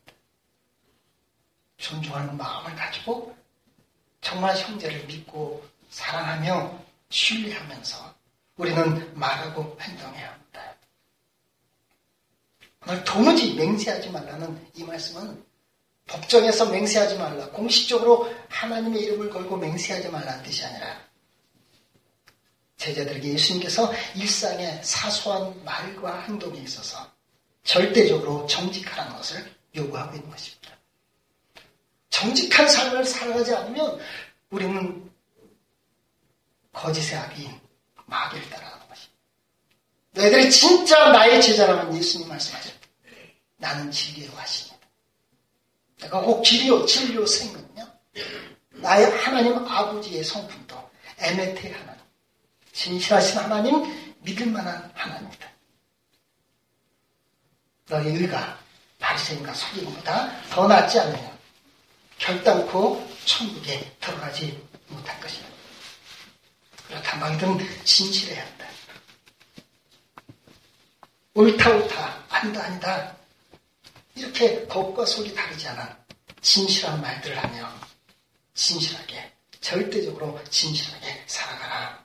존중하는 1.77 2.35
마음을 2.35 2.75
가지고 2.75 3.35
정말 4.19 4.57
형제를 4.57 5.05
믿고 5.05 5.65
사랑하며 5.89 6.86
신뢰하면서 7.09 8.15
우리는 8.57 9.19
말하고 9.19 9.77
행동해야 9.79 10.31
합니다. 10.31 10.75
오늘 12.85 13.03
도무지 13.03 13.53
맹세하지 13.55 14.09
말라는 14.09 14.67
이 14.75 14.83
말씀은 14.83 15.45
법정에서 16.07 16.67
맹세하지 16.67 17.17
말라, 17.17 17.49
공식적으로 17.49 18.33
하나님의 18.49 19.03
이름을 19.03 19.29
걸고 19.29 19.57
맹세하지 19.57 20.09
말라는 20.09 20.43
뜻이 20.43 20.65
아니라 20.65 21.05
제자들에게 22.77 23.33
예수님께서 23.33 23.91
일상의 24.15 24.79
사소한 24.83 25.63
말과 25.65 26.21
행동에 26.21 26.59
있어서 26.61 27.11
절대적으로 27.63 28.47
정직하라는 28.47 29.17
것을 29.17 29.51
요구하고 29.75 30.15
있는 30.15 30.29
것입니다. 30.29 30.77
정직한 32.09 32.67
삶을 32.67 33.03
살아가지 33.03 33.53
않으면 33.53 33.99
우리는 34.49 35.06
거짓의 36.77 37.19
아비인 37.19 37.59
마귀를 38.05 38.49
따라가는 38.49 38.87
것입니다. 38.87 39.17
너희들이 40.11 40.51
진짜 40.51 41.09
나의 41.09 41.41
제자라면 41.41 41.95
예수님 41.95 42.27
말씀하죠. 42.27 42.71
나는 43.57 43.91
진리의 43.91 44.29
화신이다. 44.29 44.77
내가 46.01 46.21
꼭 46.21 46.43
진리요, 46.43 46.85
진리요 46.85 47.25
생거든요. 47.25 47.91
나의 48.69 49.11
하나님 49.17 49.57
아버지의 49.57 50.23
성품도 50.23 50.89
에메테 51.19 51.71
하나님, 51.71 52.01
진실하신 52.71 53.39
하나님, 53.39 54.15
믿을 54.19 54.45
만한 54.47 54.91
하나님이다. 54.93 55.47
너희 57.87 58.09
의가 58.09 58.59
바리새인과 58.99 59.53
서기관보다 59.53 60.49
더 60.49 60.67
낫지 60.67 60.99
않느냐. 60.99 61.37
결단코 62.19 63.07
천국에 63.25 63.95
들어가지 63.99 64.63
못할 64.87 65.19
것이다. 65.19 65.56
너희들은 67.19 67.83
진실해야 67.83 68.45
한다. 68.45 68.67
옳다 71.33 71.69
옳다 71.69 72.25
아니다 72.29 72.63
아니다 72.63 73.17
이렇게 74.15 74.65
겉과 74.65 75.05
속이 75.05 75.35
다르지 75.35 75.67
않아 75.67 75.97
진실한 76.41 76.99
말들을 77.01 77.37
하며 77.37 77.71
진실하게 78.53 79.33
절대적으로 79.59 80.41
진실하게 80.49 81.23
살아가라. 81.27 82.03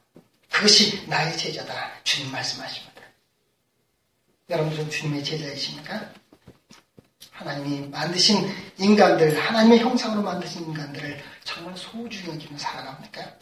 그것이 0.51 1.07
나의 1.09 1.37
제자다. 1.38 2.03
주님 2.05 2.31
말씀하십니다. 2.31 3.03
여러분들은 4.51 4.90
주님의 4.90 5.25
제자이십니까? 5.25 6.12
하나님이 7.31 7.88
만드신 7.88 8.49
인간들, 8.79 9.38
하나님의 9.38 9.79
형상으로 9.79 10.23
만드신 10.23 10.62
인간들을 10.64 11.23
정말 11.45 11.77
소중히 11.77 12.35
여기며 12.35 12.59
살아갑니까? 12.59 13.38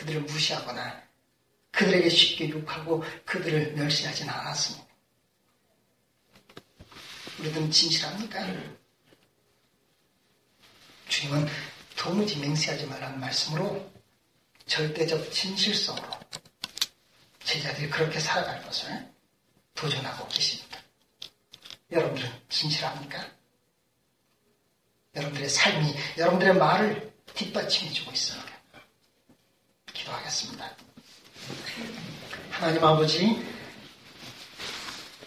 그들을 0.00 0.22
무시하거나 0.22 1.02
그들에게 1.72 2.08
쉽게 2.08 2.48
욕하고 2.48 3.04
그들을 3.26 3.74
멸시하지는 3.74 4.32
않았습니다. 4.32 4.86
우리들은 7.38 7.70
진실합니까? 7.70 8.46
주님은 11.08 11.46
도무지 11.96 12.38
맹세하지 12.38 12.86
말라는 12.86 13.20
말씀으로 13.20 13.92
절대적 14.66 15.30
진실성으로 15.30 16.08
제자들이 17.44 17.90
그렇게 17.90 18.18
살아갈 18.18 18.62
것을 18.62 19.12
도전하고 19.74 20.26
계십니다. 20.28 20.78
여러분들은 21.90 22.30
진실합니까? 22.48 23.26
여러분들의 25.14 25.48
삶이 25.48 25.94
여러분들의 26.16 26.54
말을 26.54 27.12
뒷받침해주고 27.34 28.12
있습니다. 28.12 28.49
기도하겠습니다. 30.00 30.70
하나님 32.50 32.84
아버지, 32.84 33.46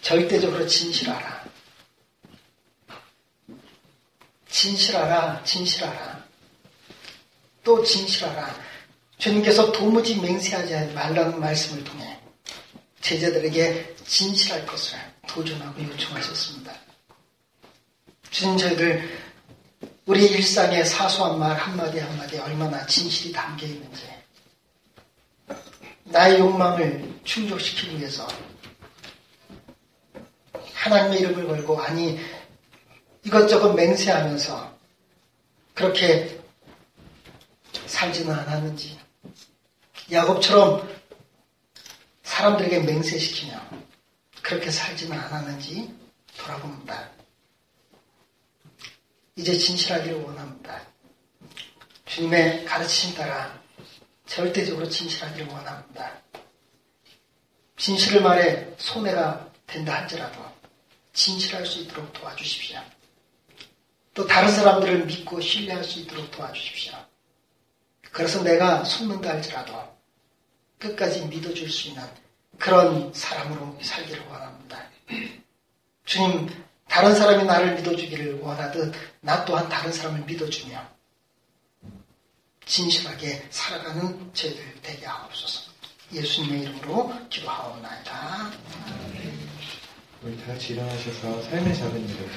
절대적으로 0.00 0.66
진실하라. 0.66 1.44
진실하라, 4.48 5.42
진실하라. 5.44 6.24
또 7.62 7.82
진실하라. 7.82 8.54
주님께서 9.18 9.72
도무지 9.72 10.20
맹세하지 10.20 10.92
말라는 10.92 11.40
말씀을 11.40 11.82
통해 11.84 12.18
제자들에게 13.00 13.96
진실할 14.04 14.66
것을 14.66 14.98
도전하고 15.26 15.82
요청하셨습니다. 15.82 16.72
주님 18.30 18.58
저희들 18.58 19.24
우리 20.06 20.26
일상의 20.26 20.84
사소한 20.84 21.38
말 21.38 21.56
한마디 21.56 21.98
한마디 21.98 22.38
얼마나 22.38 22.84
진실이 22.86 23.32
담겨 23.32 23.66
있는지 23.66 24.13
나의 26.14 26.38
욕망을 26.38 27.12
충족시키기 27.24 27.98
위해서 27.98 28.24
하나님의 30.74 31.18
이름을 31.18 31.48
걸고 31.48 31.80
아니 31.80 32.20
이것저것 33.24 33.72
맹세하면서 33.72 34.78
그렇게 35.74 36.40
살지는 37.86 38.32
않았는지 38.32 38.96
야곱처럼 40.12 40.88
사람들에게 42.22 42.78
맹세시키며 42.82 43.60
그렇게 44.40 44.70
살지는 44.70 45.18
않았는지 45.18 45.92
돌아봅니다. 46.38 47.10
이제 49.34 49.52
진실하기를 49.52 50.22
원합니다. 50.22 50.80
주님의 52.06 52.66
가르치심 52.66 53.16
따라 53.16 53.63
절대적으로 54.34 54.88
진실하기를 54.88 55.46
원합니다. 55.46 56.10
진실을 57.76 58.20
말해 58.20 58.66
손해가 58.78 59.48
된다 59.64 59.94
할지라도 59.94 60.44
진실할 61.12 61.64
수 61.64 61.80
있도록 61.82 62.12
도와주십시오. 62.12 62.80
또 64.12 64.26
다른 64.26 64.50
사람들을 64.50 65.06
믿고 65.06 65.40
신뢰할 65.40 65.84
수 65.84 66.00
있도록 66.00 66.32
도와주십시오. 66.32 66.94
그래서 68.10 68.42
내가 68.42 68.82
속는다 68.82 69.30
할지라도 69.30 69.96
끝까지 70.80 71.26
믿어줄 71.26 71.70
수 71.70 71.88
있는 71.88 72.02
그런 72.58 73.14
사람으로 73.14 73.78
살기를 73.82 74.26
원합니다. 74.26 74.90
주님, 76.06 76.48
다른 76.88 77.14
사람이 77.14 77.44
나를 77.44 77.76
믿어주기를 77.76 78.40
원하듯 78.40 78.94
나 79.20 79.44
또한 79.44 79.68
다른 79.68 79.92
사람을 79.92 80.22
믿어주며 80.24 80.93
진실하게 82.66 83.46
살아가는 83.50 84.30
저희들 84.32 84.80
되게 84.82 85.06
하옵소서. 85.06 85.70
예수님의 86.12 86.62
이름으로 86.62 87.12
기도하옵나이다. 87.28 88.52
우리 90.22 90.36
다 90.38 90.46
같이 90.46 90.72
일어나셔서 90.72 91.42
삶의 91.42 91.76
작은 91.76 92.08
일을 92.08 92.30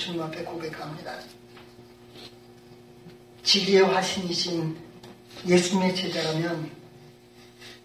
주님 0.00 0.22
앞에 0.22 0.42
고백합니다. 0.44 1.14
진리의 3.42 3.82
화신이신 3.82 4.74
예수님의 5.46 5.94
제자라면 5.94 6.70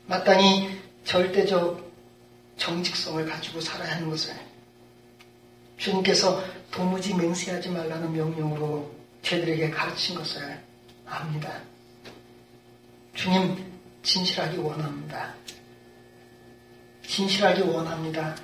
마땅히 0.08 0.80
절대적 1.04 1.92
정직성을 2.56 3.26
가지고 3.26 3.60
살아야 3.60 3.96
하는 3.96 4.10
것을 4.10 4.34
주님께서 5.78 6.42
도무지 6.72 7.14
맹세하지 7.14 7.70
말라는 7.70 8.14
명령으로 8.14 8.96
저희들에게 9.22 9.72
가르친 9.72 10.16
것을 10.16 10.64
압니다. 11.06 11.62
주님 13.14 13.62
진실하기 14.04 14.56
원합니다. 14.56 15.36
진실하기 17.06 17.62
원합니다. 17.64 18.38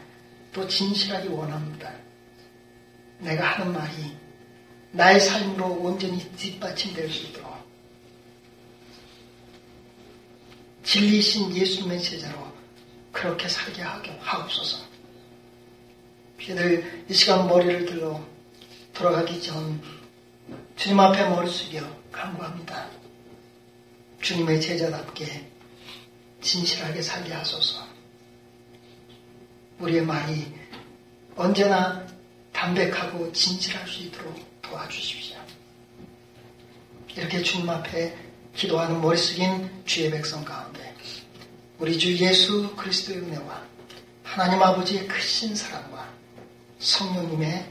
또 0.52 0.68
진실하기 0.68 1.30
원합니다. 1.30 2.11
내가 3.22 3.46
하는 3.46 3.74
말이 3.74 4.16
나의 4.92 5.20
삶으로 5.20 5.68
온전히 5.68 6.20
뒷받침될 6.36 7.10
수 7.10 7.28
있도록 7.28 7.52
진리신 10.84 11.56
예수님의 11.56 12.02
제자로 12.02 12.52
그렇게 13.12 13.48
살게 13.48 13.82
하옵소서. 13.82 14.92
저희들 16.44 17.06
이 17.08 17.14
시간 17.14 17.48
머리를 17.48 17.86
들러 17.86 18.20
돌아가기 18.94 19.42
전 19.42 19.82
주님 20.76 21.00
앞에 21.00 21.30
머리 21.30 21.50
숙여 21.50 21.82
간구합니다. 22.12 22.90
주님의 24.22 24.60
제자답게 24.60 25.50
진실하게 26.42 27.02
살게 27.02 27.32
하소서. 27.34 27.86
우리의 29.80 30.04
말이 30.04 30.52
언제나 31.36 32.06
담백하고 32.62 33.32
진실할 33.32 33.88
수 33.88 34.04
있도록 34.04 34.36
도와주십시오. 34.62 35.36
이렇게 37.16 37.42
주님 37.42 37.68
앞에 37.68 38.16
기도하는 38.56 39.02
머리 39.02 39.18
숙인 39.18 39.84
주의 39.86 40.12
백성 40.12 40.46
가운데 40.46 40.96
우리 41.80 41.98
주 41.98 42.16
예수 42.18 42.76
그리스도의 42.76 43.18
은혜와 43.20 43.64
하나님 44.24 44.62
아버지의 44.62 45.08
크신 45.08 45.56
사랑과 45.56 46.08
성령님의 46.78 47.68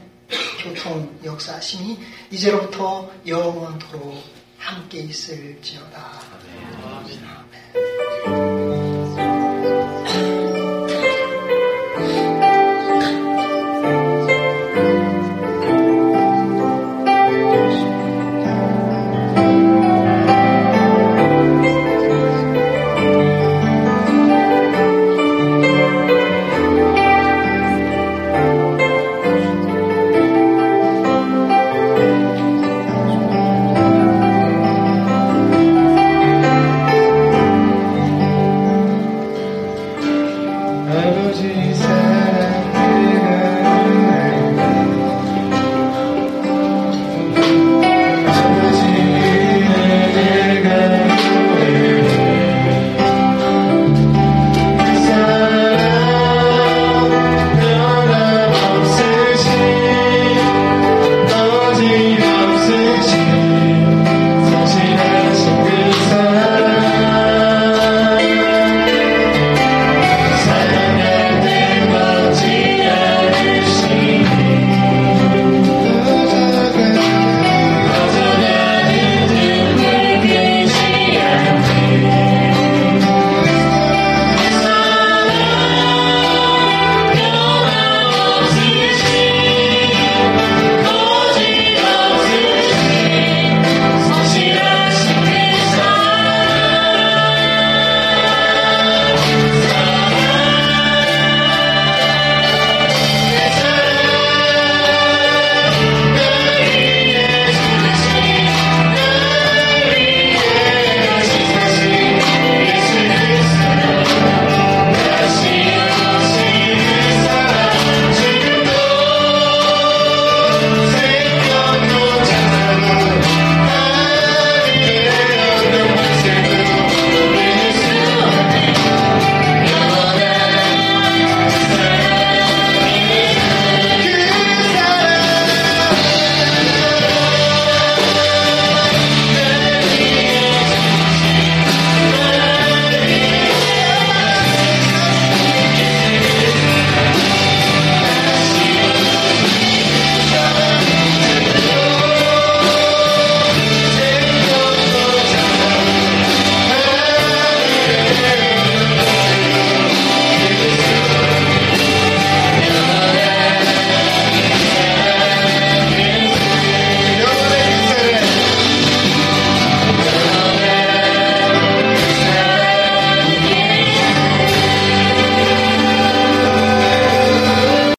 교통 0.61 1.17
역사심이 1.23 1.97
이제로부터 2.29 3.09
영원토록 3.25 4.21
함께 4.57 4.99
있을지어다. 4.99 6.21